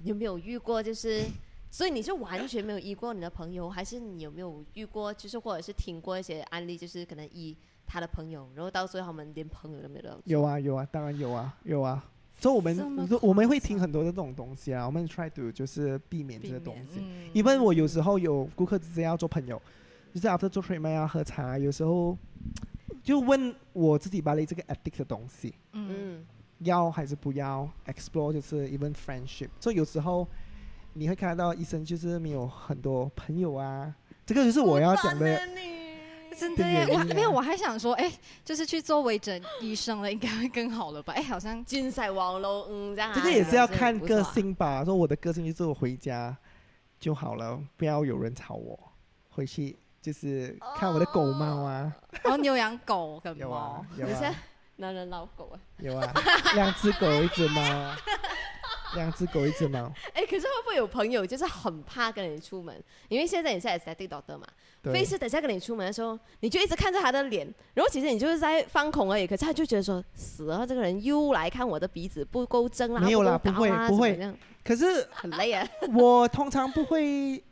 [0.04, 0.80] 有没有遇过？
[0.80, 1.24] 就是，
[1.68, 5.12] 所以你是完全没有医过你的朋友，还是你有没有遇过？
[5.12, 7.56] 就是或者是听过一些案例，就是可能医。
[7.92, 10.22] 他的朋友，然后到最后他们连朋友都没有。
[10.24, 12.08] 有啊有啊，当然有啊有啊。
[12.40, 17.04] 所以我们我们会听很多的这种东西啊，我们 try to 就是避免这些东西。
[17.34, 19.60] 因为我有时候有顾客直接要做朋友，
[20.14, 22.16] 就是 after 做 treatment 要喝茶，有时候
[23.02, 26.24] 就问我自己把你这个 addict 的东西，嗯，
[26.60, 29.50] 要还是不要 explore 就是 even friendship。
[29.60, 30.26] 所以有时候
[30.94, 35.38] 你会看到医生就是没有很多朋友啊，这个就是我要讲的。
[36.38, 38.10] 真的耶，我没有，我还想说，哎，
[38.44, 41.12] 就是去做微整医生了，应该会更好了吧？
[41.14, 43.12] 哎，好像金赛网络，嗯，这样。
[43.14, 44.84] 这个也是要看个性吧。
[44.84, 46.36] 说我的个性就是我回家
[46.98, 48.78] 就好了，不要有人吵我。
[49.28, 51.92] 回去就是看我的狗猫啊。
[52.24, 53.84] 哦，你有养狗跟猫？
[53.96, 54.34] 有啊。
[54.76, 55.60] 男人老狗啊。
[55.78, 56.12] 有啊，
[56.54, 57.62] 两只狗，一只猫。
[58.96, 59.92] 两只狗，一只猫。
[60.14, 62.74] 哎，可是会不会有朋友就是很怕跟你出门？
[63.08, 64.46] 因为现在你是在地导的嘛，
[64.82, 69.26] 非是等下跟你出门的时候，你就一直看着他的脸，然后其实你就是在放空而已。
[69.26, 74.18] 可是他就觉得说，死了，这个人又来看我的鼻子不够正啊，没有啦，不会不会。
[74.64, 75.66] 可是很累啊。
[75.94, 77.42] 我通常不会，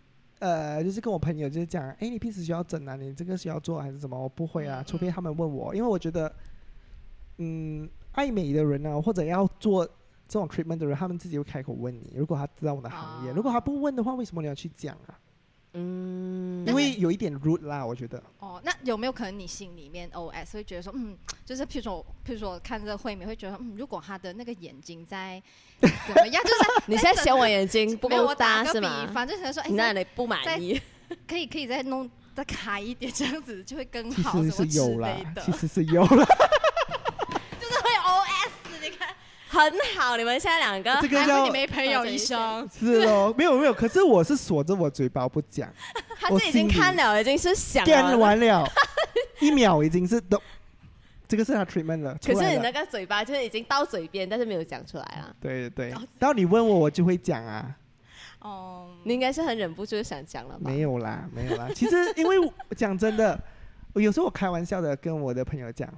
[0.41, 2.97] 呃，就是跟我朋友就是讲，哎，你平时需要整啊？
[2.97, 4.21] 你这个需要做还是什么？
[4.21, 6.35] 我不会啊，除非他们问我，因为我觉得，
[7.39, 9.89] 嗯，爱美的人呢，或者要做。
[10.29, 12.13] 这种 treatment 的人，他们自己会开口问你。
[12.15, 15.19] 如果他知道我的行业，如果他不问的话，为什么你要去讲啊？
[15.75, 18.23] 嗯，因为有一点 rude 啦，我觉得。
[18.39, 25.41] 哦，那有没有可能你心里面 OS 会觉得说，嗯，就是譬如说，譬如说看这个会面会觉得，嗯，如果他的那个眼睛在
[25.81, 29.07] 怎么样，就是 你现在嫌我眼睛不够大是吗？
[29.13, 30.81] 反正可能说，哎，那你不满意，
[31.29, 36.27] 可以可以再弄再开一点，这样子就会更好，其实是有了，其实是有了。
[39.59, 45.69] 很好，你们现在两个，这个叫你没朋友医生，是哦，没有没有，可是我是锁着我嘴巴不讲，
[46.21, 47.85] 他是已经看了，已经是想
[48.19, 48.65] 完了，
[49.41, 50.41] 一秒已经是都，
[51.27, 55.35] 这个是他 treatment 了，可是你那个嘴巴就是已经到嘴边，但是没有讲出来啊。
[55.41, 57.75] 对对，到你问我，我就会讲啊。
[58.39, 60.71] 哦，你应该是很忍不住想讲了吧？
[60.71, 61.69] 没有啦，没有啦。
[61.75, 62.37] 其实因为
[62.77, 63.37] 讲真的，
[63.93, 65.93] 我有时候我开玩笑的跟我的朋友讲。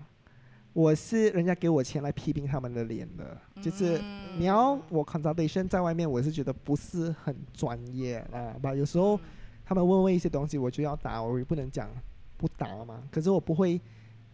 [0.72, 4.00] 我是人家给我钱来批评他们的脸的，就是
[4.38, 8.54] 你要我 consultation 在外面，我是觉得不是很专业啊。
[8.62, 9.18] 吧，有时候
[9.64, 11.90] 他们问问一些东西，我就要答，我也不能讲
[12.37, 13.02] 不答嘛。
[13.11, 13.80] 可是我不会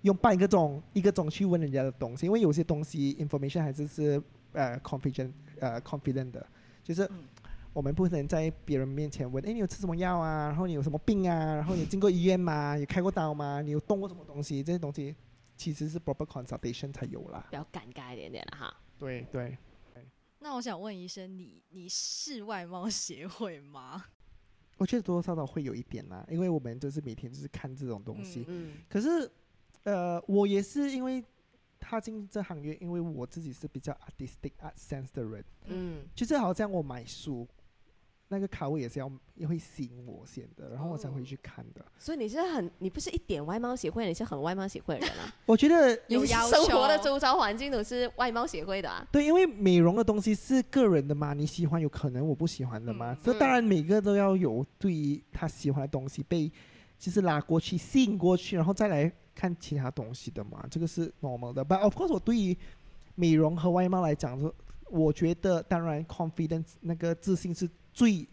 [0.03, 4.23] 用半个钟、一个钟去问人家的东西，因为有些东西 information 还是是
[4.53, 6.47] 呃 confident 呃 confident 的，
[6.85, 7.09] 就是
[7.73, 10.49] 我们不能在别人面前问，哎，你有吃什么药啊？
[10.49, 11.55] 然后你有什么病啊？
[11.55, 12.77] 然后你进过医院吗？
[12.77, 13.63] 有开过刀吗？
[13.63, 14.63] 你有动过什么东西？
[14.63, 15.17] 这些东西。
[15.57, 18.77] 其实是 proper consultation 才有啦，比较尴尬一点点了哈。
[18.99, 19.57] 对对。
[20.39, 24.05] 那我想问医生，你你是外貌协会吗？
[24.77, 28.45] 我觉得多多少少会有一点啦，因为我们就是每天就是看这种东西。
[28.47, 28.75] 嗯。
[28.89, 29.29] 可是，
[29.85, 31.25] 呃，我也是因为
[31.81, 35.45] 踏进这行业，因为我自己是比较 artistic art sense 的人。
[35.65, 36.07] 嗯。
[36.15, 37.49] 就是好像我买书。
[38.29, 41.85] 那个卡位也是要也会吸引我先的，然后我才会去看的。
[41.97, 45.33] 所以你是很，你不是一点外貌协会，你是很外貌协会的人啊。
[45.47, 49.07] 我觉得有生活的周遭环境都是外貌协会的啊。
[49.13, 53.17] 对，因为美容的东西是个人的嘛，你喜欢有可能我不喜欢的嘛。
[53.23, 56.51] 这当然每个都要有对于他喜欢的东西被
[56.99, 60.67] 就是拉过去吸引过去，然后再来看其他东西的嘛。
[60.69, 61.65] 这个是 normal 的。
[61.65, 62.59] But of course，我对于
[63.15, 64.53] 美容和外貌来讲，说
[64.91, 67.71] 我觉得当然 confidence 那个自信是。
[67.97, 68.29] 最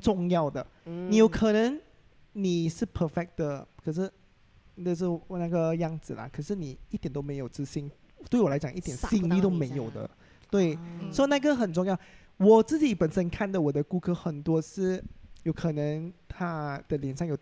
[0.00, 1.80] 重要的，你有可能
[2.32, 4.10] 你是 perfect 的，可是
[4.74, 6.28] 那是我那个样子啦。
[6.32, 7.88] 可是你一点都没有自信，
[8.28, 10.10] 对我来讲一点吸引力都没有的。
[10.50, 10.76] 对，
[11.12, 11.96] 所以那个很重要。
[12.38, 15.02] 我自己本身看的我的顾客很多是
[15.44, 17.38] 有可能他的脸上有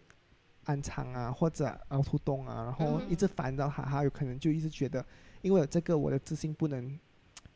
[0.65, 5.03] 暗疮啊，或者凹凸洞啊，然后一直烦躁他，他有可能就一直觉得
[5.41, 6.99] 因为有这个我的自信不能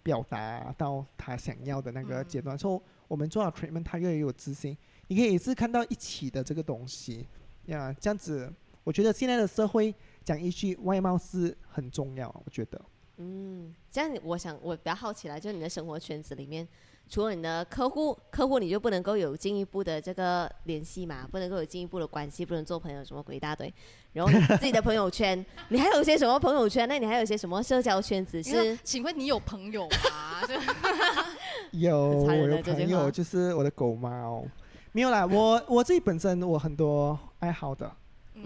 [0.03, 2.57] 表达到他想要的那个阶段。
[2.57, 4.77] 所以我们做好 treatment，他越来越有自信。
[5.09, 7.27] 你可以是看到一起的这个东西
[7.67, 8.49] 呀，这样子，
[8.85, 9.93] 我觉得现在的社会
[10.25, 12.81] 讲一句外貌是很重要，我觉得。
[13.17, 16.67] 嗯，这样我想我比较好奇了，就是你的生活圈子里面，
[17.09, 23.75] 除了你的客户，客户你就不能够有进一步的这个联系嘛，不能够有进一步的关系，不能做朋友什么鬼一大堆。
[24.13, 26.89] 然后自己的朋友圈，你还有些什么朋友圈？
[26.89, 28.41] 那你还有些什么社交圈子？
[28.43, 28.77] 是？
[28.85, 30.41] 请问你有朋友吗？
[31.79, 34.45] 有，我有朋友，就是我的狗猫。
[34.93, 37.91] 没有啦，我我自己本身我很多爱好的，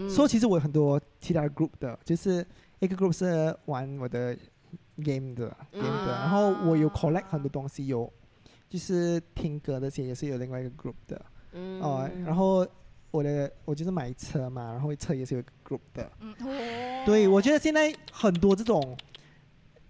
[0.09, 2.45] 说其实我有很多其他 group 的，就是
[2.79, 4.37] 一个 group 是玩我的。
[5.03, 8.09] game 的 game 的，然后我有 collect 很多东西，有
[8.69, 11.21] 就是听歌那些也是有另外一个 group 的，
[11.81, 12.65] 哦，然后
[13.11, 16.09] 我的我就是买车嘛，然后车也是有 group 的，
[17.05, 18.97] 对，我觉得现在很多这种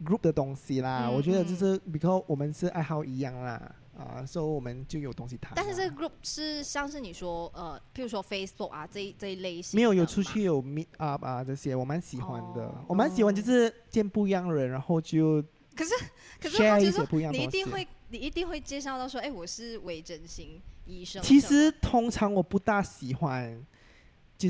[0.03, 3.75] group 的东西啦，我觉得就是 because 我们是爱好一样啦。
[3.97, 5.53] 啊，所以我们就有东西谈。
[5.55, 9.77] 但是这个 group 是像是你说，呃，譬如说 Facebook 啊这这一类型。
[9.77, 12.69] 没有，有出去有 meet up 啊这些，我蛮喜欢的。
[12.89, 15.41] 我蛮喜欢就是见不一样的人，然后就。
[15.73, 15.93] 可是
[16.41, 21.23] 可是他就说，你一定会你一定会介绍到说，哎，我是微整形医生。
[21.23, 23.65] 其实通常我不大喜欢，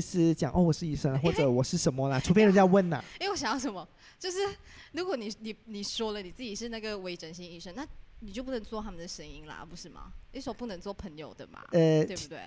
[0.00, 3.02] 是讲哦，我是医生或者我是什么啦，除非人家问呐。
[3.20, 3.86] 因 为我想要什么，
[4.18, 4.38] 就是
[4.92, 7.86] 如果你你你说了你自己是那个微整形医生，那。
[8.20, 10.10] 你就不能做他们的声音啦，不是吗？
[10.32, 12.40] 你说不能做朋友的嘛，呃，对不对？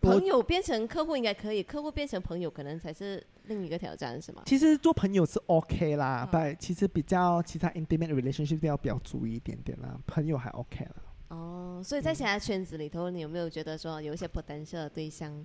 [0.00, 4.44] 朋友变成客户应该可以，客户变成朋友可能才是另一个挑战，是吗？
[4.46, 10.96] 其实做朋友是 OK 啦，但其实比较其他 intimate relationship 要比较注意一点点啦，朋友还 OK 了。
[11.26, 15.44] 哦，所以在其他圈子里头，你有没有觉得说有一些 potential 的对象？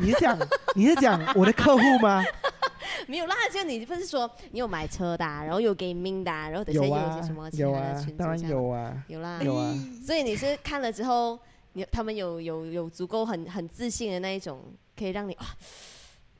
[0.00, 0.38] 你是讲
[0.74, 2.24] 你是讲我的客户吗？
[3.06, 9.74] 没有啦，就你不是说你有买车的，然后有 gaming 的，然后等下有些什么其他的群当然有啊，有啦，有啊。
[10.04, 11.38] 所以你是看了之后，
[11.72, 14.62] 你他们有有有足够很很自信的那一种，
[14.96, 15.46] 可以让你啊。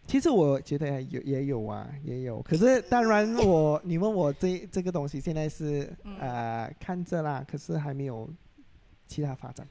[0.06, 2.42] 其实我觉得有也有啊，也有。
[2.42, 8.28] 可是当然我你问我这这个东西现在是呃看着啦，可是还没有
[9.06, 9.66] 其他发展。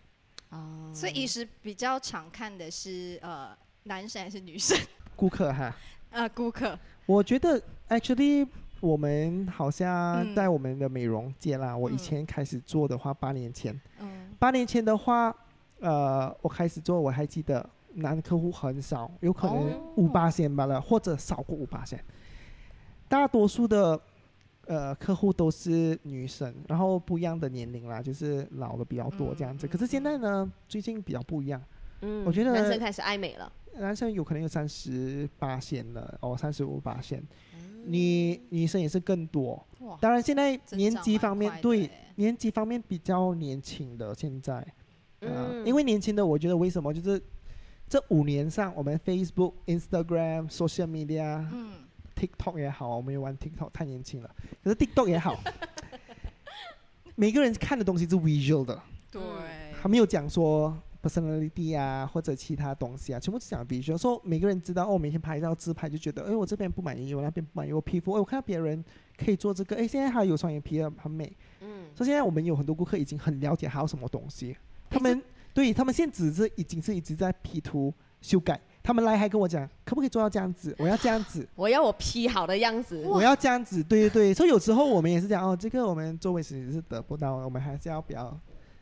[0.49, 0.91] 哦。
[0.93, 3.55] 所以一时比较常看的是呃
[3.89, 4.77] 男生还是女生？
[5.15, 5.75] 顾客哈。
[6.11, 8.47] 啊，顾客，我觉得 actually
[8.79, 11.75] 我们好像在我们的美容界啦。
[11.75, 15.35] 我以前开始做的话，八年前，嗯八年前的话，
[15.79, 22.03] 呃，我开始做，我还记得男客户很少，有可能五八线罢了，或者少过五八线。
[23.07, 23.99] 大多数的
[24.65, 29.67] 呃客户都是女生，然后不一样的年龄啦，就是老的比较多这样子。
[29.67, 31.61] 可是现在呢，最近比较不一样。
[32.01, 33.51] 嗯，我觉得男生开始爱美了。
[33.77, 37.23] 男生有可能有三十八线了，哦，三十五八线，
[37.85, 39.65] 女女生也是更多。
[40.01, 44.65] 当然现在年纪方面，对年纪方面比较年轻的现在，
[45.21, 47.21] 嗯，因为年轻的我觉得为什么就是
[47.87, 55.39] 这五年上，我们 Facebook、Instagram、Social Media、嗯，TikTok 也好，我们也玩 TikTok 太年轻了，可是 TikTok 也好，
[57.15, 59.21] 每个人看的东西是 visual 的，对，
[59.81, 60.77] 还没有讲说。
[61.01, 68.83] Personality 啊，或者其他东西啊，全部是讲，比如说每个人知道哦，每天拍一张自拍就觉得，哎，我这边不满意，我那边不满意，我皮肤，哎，我看到别人
[69.17, 71.31] 可以做这个，哎，现在还有双眼皮很美，
[71.61, 74.55] 嗯，所以现在我们有很多顾客已经很了解还有什么东西，
[74.89, 75.21] 他们
[75.53, 80.75] 对他们现在只是已经是一直在 P 图修改，他们来还跟我讲，可不可以做到这样子？
[80.77, 88.37] 我要这样子， 我要我 P 好的样子， 我要这样子，对对对，所以有时候我们也是讲哦，这个我们做位置是得不到，我们还是要比较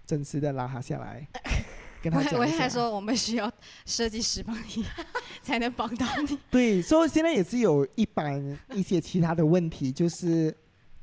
[0.05, 1.27] 真实的拉他下来。
[2.11, 3.51] 我 我还说我们需要
[3.85, 4.85] 设计师帮你
[5.41, 6.37] 才能帮到你。
[6.49, 10.55] 对，所以现在也是有一般一些其他的问题，就是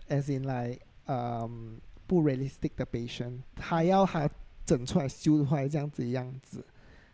[0.09, 4.29] as in like 嗯不 realistic 的 patient，他要他
[4.65, 6.65] 整出来修出来这样子样子，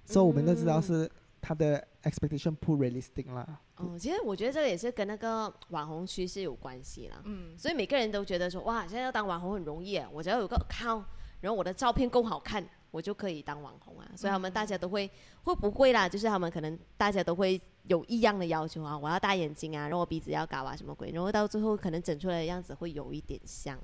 [0.04, 3.60] 所以我们都知道是他的 expectation 不 realistic 啦。
[3.76, 7.22] 哦，其实我觉得这个也是跟那个网红趋势有关系啦。
[7.24, 11.02] 嗯，所以每个人都觉得说哇，现在要当网红很容易，我只要有个 account，
[11.40, 12.62] 然后我的照片够好看。
[12.90, 15.10] 我就可以当网红啊，所以他们大家都会
[15.44, 16.08] 会不会啦？
[16.08, 21.10] 就是他们可能大家都会有异样的要求啊，我要大眼睛啊，然后我鼻子要高啊，什么鬼？
[21.12, 23.78] 然后到最后可能整出来的样子会有一点像。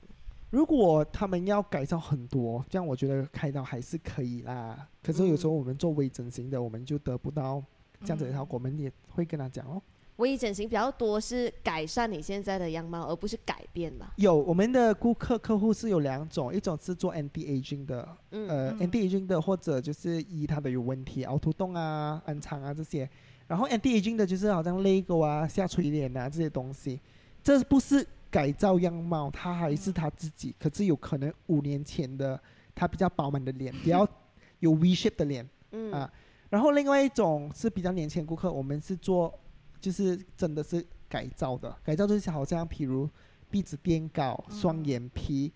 [0.51, 4.89] 如果他们要改造很多，这样我觉得开刀还是可以啦。
[5.03, 7.63] 可是有时候我们做微整形的，我们就得不到
[8.01, 9.83] 这样子的效果，我们也会跟他讲哦。
[10.17, 14.13] 微整形比较多是改善你现在的样貌，而不是改变吧？
[14.17, 23.09] 有我们的顾客客户是有两种，一种是做 anti aging 的，呃，anti aging 的或者就是医他的有问题，凹凸洞啊、暗疮啊这些。
[23.47, 27.01] 然后 anti aging 的就是好像 lego 啊、下垂脸啊这些东西，
[27.45, 32.41] 这不是改造样貌，他还是他自己，可是有可能五年前的
[32.75, 34.09] 他比较饱满的脸，比较
[34.61, 35.49] 有 V shape 的脸，
[35.93, 36.11] 啊，
[36.49, 39.33] 然后另外一种是比较年轻顾客，我们是做
[39.81, 43.09] 就是真的是改造的，改造就是好像譬如
[43.51, 45.53] 鼻子垫高、双眼皮，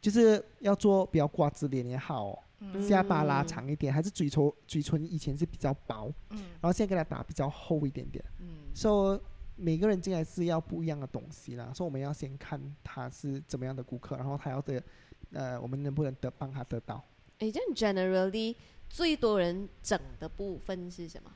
[0.00, 2.44] 就是要做比较瓜子脸也好，
[2.80, 9.20] 下巴拉长一点，还是嘴唇嘴唇以前是比较薄，然后现在给他打比较厚一点点，嗯，说。
[9.60, 14.80] 每个人进来是要不一样的东西啦，所以我们要先看他是怎么样的顾客，然后他要的，
[15.32, 17.04] 呃，我们能不能得帮他得到？
[17.38, 18.54] 诶，这样 generally
[18.88, 21.32] 最多人整的部分是什么？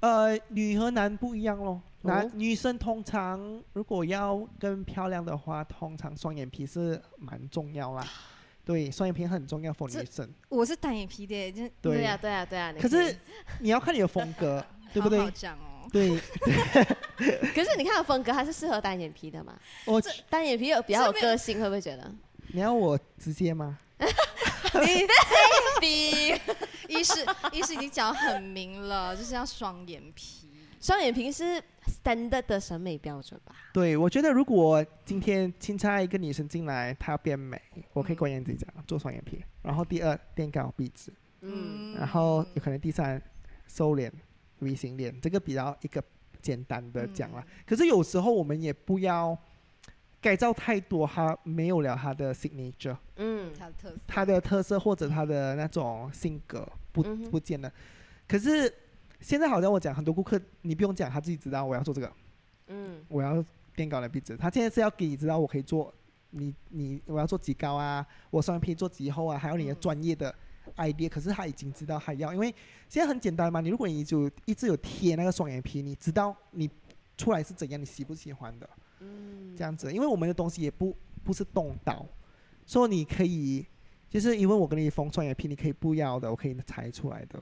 [0.00, 1.80] 呃，女和男不一样咯。
[2.02, 8.06] 男女生通常如果要更漂亮的话，通常双眼皮是蛮重要啦。
[8.64, 10.28] 对，双眼皮很重要，for 女生。
[10.48, 12.74] 我是单眼皮的，就对呀，对呀，对呀。
[12.80, 13.16] 可是
[13.60, 15.18] 你要看你的风格， 对不对？
[15.18, 15.88] 好讲哦。
[15.92, 16.16] 对，
[17.54, 19.58] 可是你看风格，还是适合单眼皮的嘛？
[19.86, 22.12] 我单眼皮有比较有个性，会不会觉得？
[22.48, 23.78] 你要我直接吗？
[24.80, 25.12] 你的
[25.80, 26.30] 鼻，
[26.88, 30.48] 一是一是已经讲很明了，就是要双眼皮。
[30.80, 33.54] 双眼皮是 standard 的审美标准吧？
[33.72, 37.60] 对，我觉得如果今天钦差一个女生进来，她要变美，
[37.92, 39.42] 我可以关言自己讲做双眼皮。
[39.62, 43.20] 然后第二垫高鼻子，嗯，然后有可能第三
[43.66, 44.10] 收敛。
[44.60, 46.02] V 型脸这个比较一个
[46.40, 49.36] 简单的讲了，可是有时候我们也不要
[50.26, 57.00] 改造太多，它没有了它的 signature，嗯，它的特色，它的特色或者它的那种性格不
[57.30, 57.72] 不见了。
[58.26, 58.72] 可是
[59.20, 62.12] 现在好像我讲很多顾客，你不用讲，他自己知道我要做这个，
[62.66, 63.44] 嗯，我要
[63.76, 65.94] 变高的鼻子，他现在是要给你知道我可以做，
[66.30, 70.34] 你你我要做几高啊，我双眼皮做几厚啊，还有你的专业的。
[70.78, 72.52] idea，可是他已经知道他要，因为
[72.88, 73.60] 现在很简单嘛。
[73.60, 76.68] 你如果你就一直有贴那个双眼皮，你知道你
[77.16, 78.68] 出来是怎样，你喜不喜欢的？
[79.00, 82.06] 嗯，这样子，因为我们的东西也不不是动刀，
[82.66, 83.66] 说你可以，
[84.08, 87.40] 就是因为我跟你封双眼皮，你可以不要的，我可以裁出来的。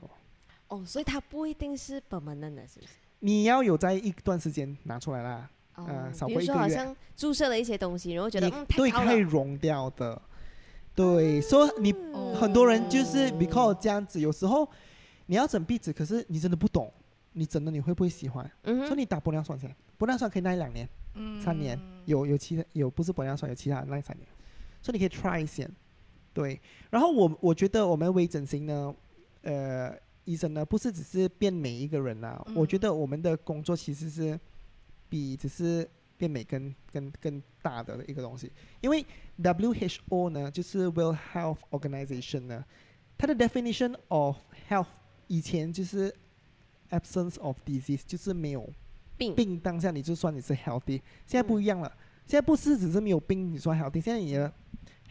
[0.67, 2.91] 哦，所以它不一定是本门的，是不是？
[3.19, 10.21] 你要有在一段时间拿出来啦，嗯，比如说好像注射了一些东西，然后觉得嗯对，可以溶掉的。
[10.93, 11.93] 对，说你
[12.39, 14.67] 很多人就是 because 这样子，有时候
[15.25, 16.91] 你要整鼻子，可是你真的不懂，
[17.33, 18.49] 你整的你会不会喜欢？
[18.63, 20.87] 嗯说你打玻尿酸先，玻尿酸可以耐两年、
[21.41, 24.27] 三年，有有其他有不是玻尿酸，有其他那三年，
[24.81, 25.69] 所以你可以 try 先。
[26.33, 26.59] 对，
[26.89, 28.95] 然后我我觉得我们微整形呢，
[29.41, 34.39] 呃，医生呢不是只是变美一个人啦，我觉得我们的工作其实是
[35.09, 35.89] 比只是。
[36.17, 38.49] 变美更更更大的一个东西，
[38.79, 39.05] 因为
[39.37, 42.63] WHO 呢，就是 World Health Organization 呢，
[43.17, 44.37] 它的 definition of
[44.69, 44.87] health
[45.27, 46.15] 以前就是
[46.89, 48.65] absence of disease，就是没有
[49.17, 51.91] 病病当下你就算你是 healthy，现在不一样了，
[52.25, 54.51] 现在不是只是没有病你说 healthy，现在你的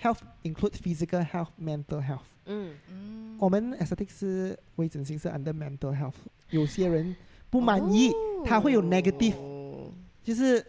[0.01, 2.21] health include physical health, mental health。
[2.47, 6.15] 嗯嗯，我们 aesthetic 是微整形是 under mental health，
[6.51, 7.17] 有些人
[7.51, 8.11] 不满意，
[8.45, 9.35] 他会有 negative，
[10.23, 10.65] 就是。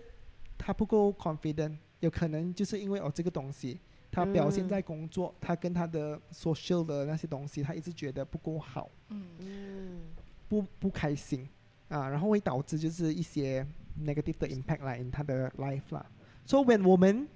[0.58, 3.78] 他不够 confident，有可能就是因为哦这个东西，
[4.10, 10.02] 他表现在工作，他跟他的 social 的那些东西，他一直觉得不够好，嗯，
[10.48, 11.48] 不不开心
[11.90, 13.66] 啊，然后会导致就是一些
[14.04, 16.06] negative 的 impact 来 in 他的 life 啦。
[16.46, 17.28] 所以 when 我们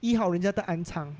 [0.00, 1.14] 医好人家的安仓，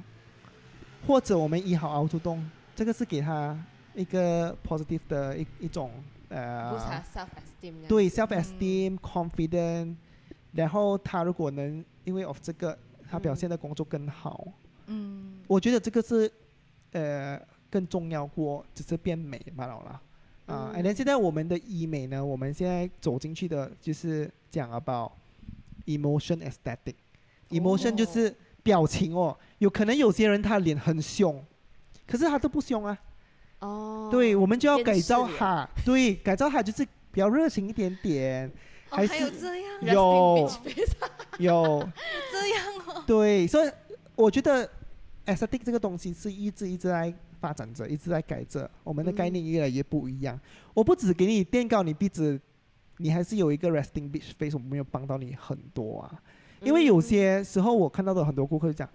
[1.07, 3.59] 或者我们医好凹凸洞，这个是给他
[3.95, 5.91] 一个 positive 的一一种
[6.28, 6.78] 呃
[7.14, 9.97] ，self esteem，对 self esteem confident。
[10.53, 12.76] 然后他如果能因为 of 这个，
[13.11, 14.47] 他表现的工作更好，
[14.86, 16.30] 嗯，我觉得这个是
[16.93, 20.01] 呃更重要过只是变美罢了啦，
[20.49, 25.12] 啊，，And then 现在我们的医美呢，我们现在走进去的就是讲 about
[25.86, 31.44] emotion aesthetic，emotion 就是表情哦，有可能有些人他脸很凶，
[32.07, 32.99] 可是他都不凶啊，
[33.61, 38.51] 哦，对，我们就要改造他，对，改造他就是比较热情一点点。
[38.90, 40.51] 还有这样，有
[41.38, 41.88] 有。
[42.32, 43.05] 这样哦。
[43.07, 43.70] 对，所以
[44.14, 44.66] 我觉得
[45.26, 48.70] aesthetic 这个东西是一直一直在发展着，一直在改着。
[48.84, 50.39] 我们的概念越来越不一样。
[50.74, 52.41] 我不只给你垫高你壁纸，
[52.99, 56.22] 你还是有一个 resting beach face，我没有帮到你很多啊。
[56.61, 58.89] 因为有些时候我看到的很多顾客讲，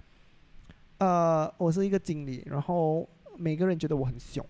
[0.97, 4.45] 呃，我是一个经理，然后每个人觉得我很凶，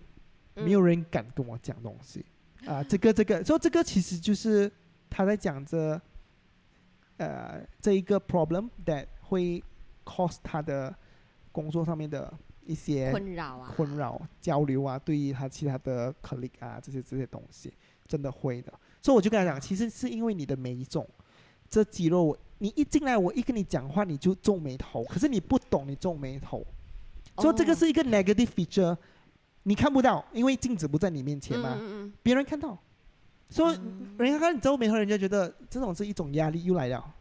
[0.54, 2.24] 没有人敢跟我讲东西
[2.66, 2.82] 啊。
[2.82, 4.70] 这个这个，所以这个其实就是。
[5.16, 6.00] 他在讲着，
[7.18, 9.62] 呃，这一个 problem that 会
[10.04, 10.92] cause 他的
[11.52, 12.34] 工作上面的
[12.66, 17.72] 一些困扰啊，困扰交流啊，对于他其他的 colleague 啊，这些这些东西，
[18.06, 18.72] 真的会的。
[19.02, 21.06] 所以我就跟他讲，其实是因为你的每一种
[21.68, 26.66] 这肌肉，你一进来，我一跟你讲话，你就皱眉头，可是你不懂，你皱眉头，
[27.38, 28.96] 所以这个是一个 negative feature，
[29.64, 31.78] 你看不到，因为镜子不在你面前嘛，
[32.22, 32.78] 别人看到，
[33.48, 33.78] 所以
[34.18, 37.13] 人家看你皱眉头，人家觉得这种是一种压力又来了，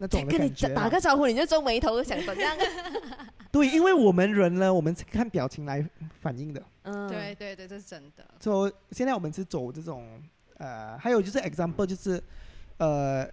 [0.00, 2.56] 那种跟你打个招呼你就皱眉头，想怎样？
[3.52, 5.88] 对，因为我们人呢，我们看表情来
[6.20, 6.62] 反应的。
[6.82, 8.24] 嗯，对对对，这是真的。
[8.40, 10.20] 就现在我们是走这种
[10.56, 12.20] 呃，还有就是 example 就是
[12.78, 13.28] 呃。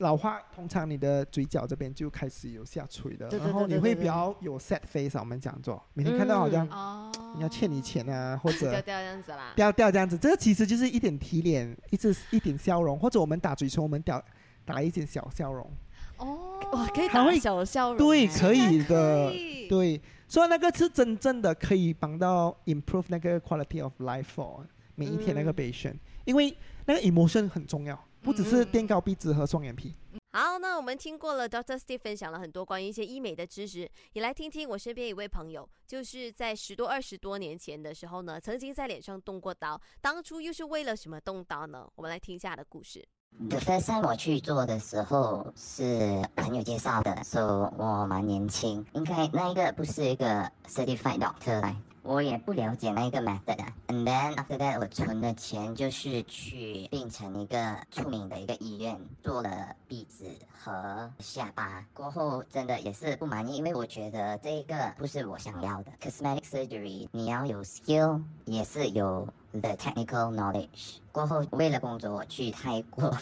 [0.00, 6.66] 老化通常你的嘴角这边就开始有下垂的，然后你会比较有 sad face，我们讲做，每天看到好像
[7.36, 14.24] 你要欠你钱啊，或者 掉掉这样子啦，掉掉这样子，这个其实就是一点提脸，一直一点笑容，或者我们打嘴唇，我们掉
[14.64, 15.70] 打一点小笑容。
[16.20, 19.30] 哦，哇，可以打小笑容，对，可以的，
[19.68, 24.64] 对，所以那个是真正的可以帮到 improve 那个 quality of life for
[24.94, 26.56] 每一天那个 patient，因为
[26.86, 27.98] 那个 emotion 很重要。
[28.22, 29.94] 不只是垫高鼻子和双眼皮。
[30.32, 41.88] 好，那我们听过了 Doctor Steve 分享了很多关于一些医美的知识，也来听听我身边一位朋友，就是在十多二十多年前的时候呢，曾经在脸上动过刀，当初又是为了什么动刀呢？
[41.94, 43.02] 我们来听一下的故事。
[43.38, 47.44] The first time 我去做的时候是朋友介绍的，所以
[47.80, 51.74] 我蛮年轻，应该那一个不是一个 certified doctor 来。
[52.02, 70.98] 我也不了解那一个 method 啊，and then after that 我存的钱就是去变成一个出名的一个医院做了鼻子和下巴，过后真的也是不满意，因为我觉得这一个不是我想要的 cosmetic surgery，你要有 skill，也是有 the technical knowledge。
[71.12, 73.12] 过后为了工作我去泰国，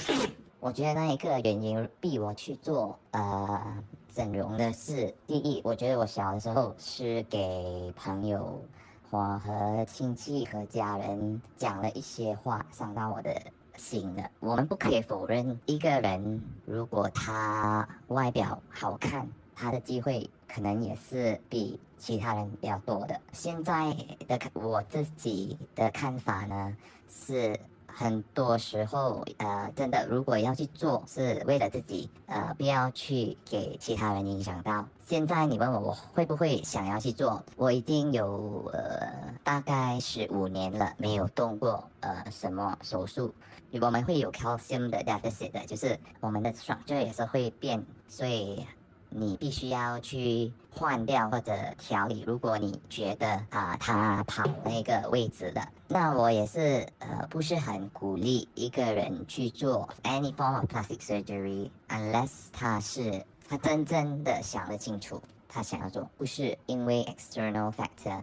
[0.61, 3.83] 我觉得那一个原因逼我去做呃。
[4.14, 8.61] 整容的事第一，我觉得我小的时候是给朋友
[9.09, 13.41] 或和亲戚和家人讲了一些话，伤到我的
[13.76, 14.29] 心的。
[14.41, 23.20] 我们不可以否认，一个人如果他外表好看，他的机会可能也是比其他人比较多的。
[23.32, 23.94] 现在
[24.26, 26.76] 的看我自己的看法呢
[27.09, 27.59] 是。
[27.90, 34.86] 很多时候，呃，真的，如果要去做，是为了自己，呃，不要去给其他人影响到。
[35.05, 37.42] 现在你问我，我会不会想要去做？
[37.57, 43.34] 我已经有呃大概十五年了，没有动过呃什么手术。
[43.80, 48.64] 我们会有 calcium 的 deficit 的，就是我们的双，这也是会变，所以。
[49.11, 52.22] 你必须要去换掉或者调理。
[52.24, 68.22] 如果你觉得啊，他跑那个位置了，那我也是呃，不是很鼓励一个人去做 any form of plastic surgery，unless 他是他真正的想得清楚，他想要做，不是因为 external factor。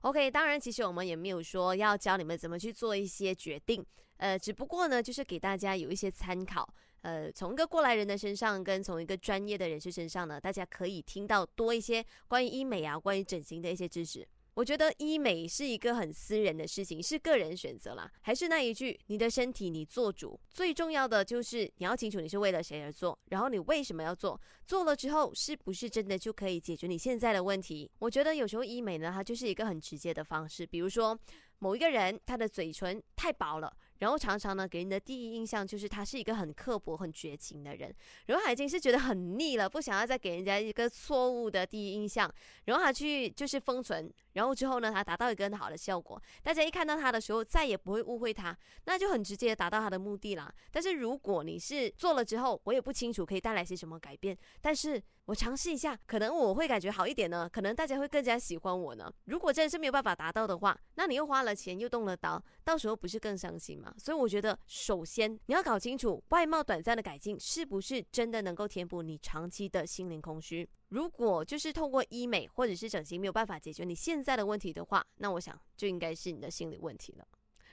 [0.00, 3.84] OK，当然，其实我们也没有说要教你们怎么去做一些决定，
[4.16, 6.66] 呃，只不过呢，就是给大家有一些参考。
[7.02, 14.26] 呃，从一个过来人的身上，跟从一个专业的人士身上呢，大家可以听到多一些关于医美啊、关于整形的一些知识。
[14.54, 18.10] 我觉得医美是一个很私人的事情，是个人选择啦。
[18.20, 20.38] 还是那一句，你的身体你做主。
[20.52, 27.90] 最重要的就是你要清楚你是为了谁而做，然后你为什么要做，做了之后是不是真的就可以解决你现在的问题？
[28.00, 31.18] 我觉得有时候医美呢，它就是一个很直接的方式，比如说
[31.60, 33.72] 某一个人他的嘴唇太薄了。
[34.00, 37.94] 然后常常呢，给人的第一印象就是他是一个很刻薄、很绝情的人。
[38.26, 42.30] 然后他已经是觉得很腻了，不想要再给人家一个错误的第一印象。
[42.64, 46.20] 然后他去就是封存，然后之后呢，他达到一个很好的效果。
[46.42, 50.52] 大家一看到他的时候，再也不会误会他，那就很直接达到他的目的啦。
[50.70, 55.02] 但是如果你是做了之后，我也不清楚可以带来些什么改变，但是。
[55.30, 59.08] 我尝试一下，可能我会感觉好一点呢，可能大家会更加喜欢我呢。
[59.26, 63.94] 如果真的是没有办法达到的话，那你又花了钱又动了刀，到时候不是更伤心吗？
[63.96, 70.68] 所以我觉得，首先你要搞清楚外貌短暂的改进是不是真的能够填补你长期的心灵空虚。
[70.88, 77.24] 如果就是透过医美或者是整形没有办法解决你现在的问题的话，那我想就应该是你的心理问题了。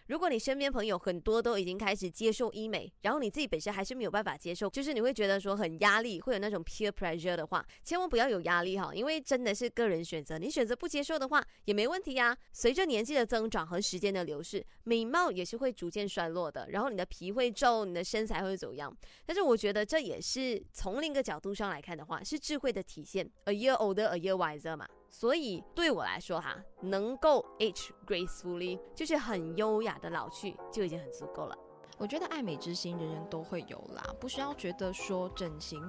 [0.08, 12.36] 如果你身边朋友很多都已经开始接受医美，然后你自己本身还是没有办法接受，就是你会觉得说很压力，会有那种 peer pressure 的话，千万不要有压力哈，因为真的是个人选择，你选择不接受的话也没问题呀。
[12.54, 18.96] 随着年纪的增长和时间的流逝，美貌也是会逐渐衰落的，然后你的皮会皱，你的身材会怎样？
[19.26, 24.88] 但是我觉得这也是从另一个角度上来看的话，是智慧的体现，a year older, a year wiser 嘛。
[25.10, 31.58] 所以对我来说，哈，能够 age gracefully，就是很优雅的老去，就已经很足够了。
[31.98, 35.82] 我觉得爱美之心人人都会有啦，不需要觉得说整形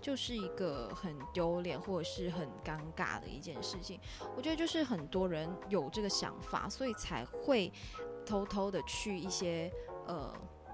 [0.00, 4.00] 就是一个很丢脸或者是很尴尬的一件事情。
[4.34, 7.70] 我觉得就是很多人有这个想法，所以才会
[8.24, 9.70] 偷偷的去一些
[10.06, 10.32] 呃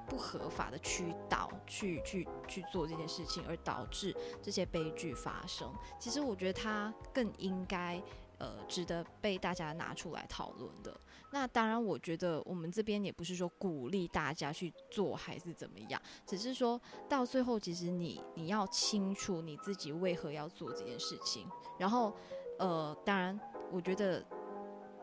[0.08, 5.72] 不合法的渠道去去去做这件事情，而导致这些悲剧发生。
[5.98, 8.02] 其实我觉得他更应该
[8.38, 10.98] 呃值得被大家拿出来讨论的。
[11.30, 21.46] 那当然，我觉得我们这边也不是说鼓励大家去做还是怎么样，只是说到最后，其实你你要清楚你自己为何要做这件事情，
[21.78, 22.16] 然后
[22.58, 23.38] 呃，当然
[23.70, 24.24] 我觉得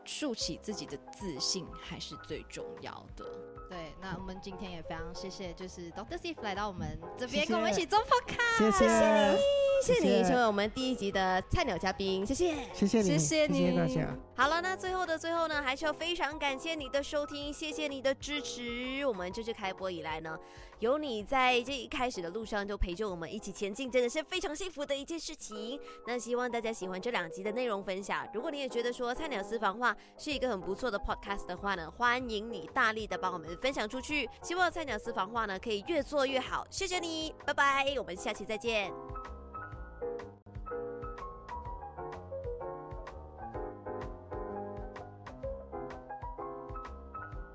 [0.04, 3.24] 竖起自己的自信还是最重要的。
[3.68, 9.38] 对，那我们今天也非常谢谢，就是 Doctor Steve 来到我们这边，跟我们一起做 podcast，谢谢你，
[9.82, 14.16] 谢谢你成为我们第一集的菜鸟嘉宾，谢谢，谢谢你，谢谢你，大家。
[14.36, 19.04] 好了，那最后的最后呢，还是要非常感谢你的收听，谢谢你的支持。
[19.06, 20.36] 我们这次开播以来呢，
[20.80, 25.78] 有你在这一开始的路上就陪着我们一起前进，真的是非常幸福的一件事情。
[26.06, 28.26] 那希望大家喜欢这两集的内容分享。
[28.34, 34.28] 如果你也觉得说菜鸟私房话是一个很不错的 podcast 的话呢，欢迎你大力的帮我们分享出去。
[34.42, 38.92] 希望菜鸟私房话呢可以越做越好，谢谢你，拜拜，我们下期再见。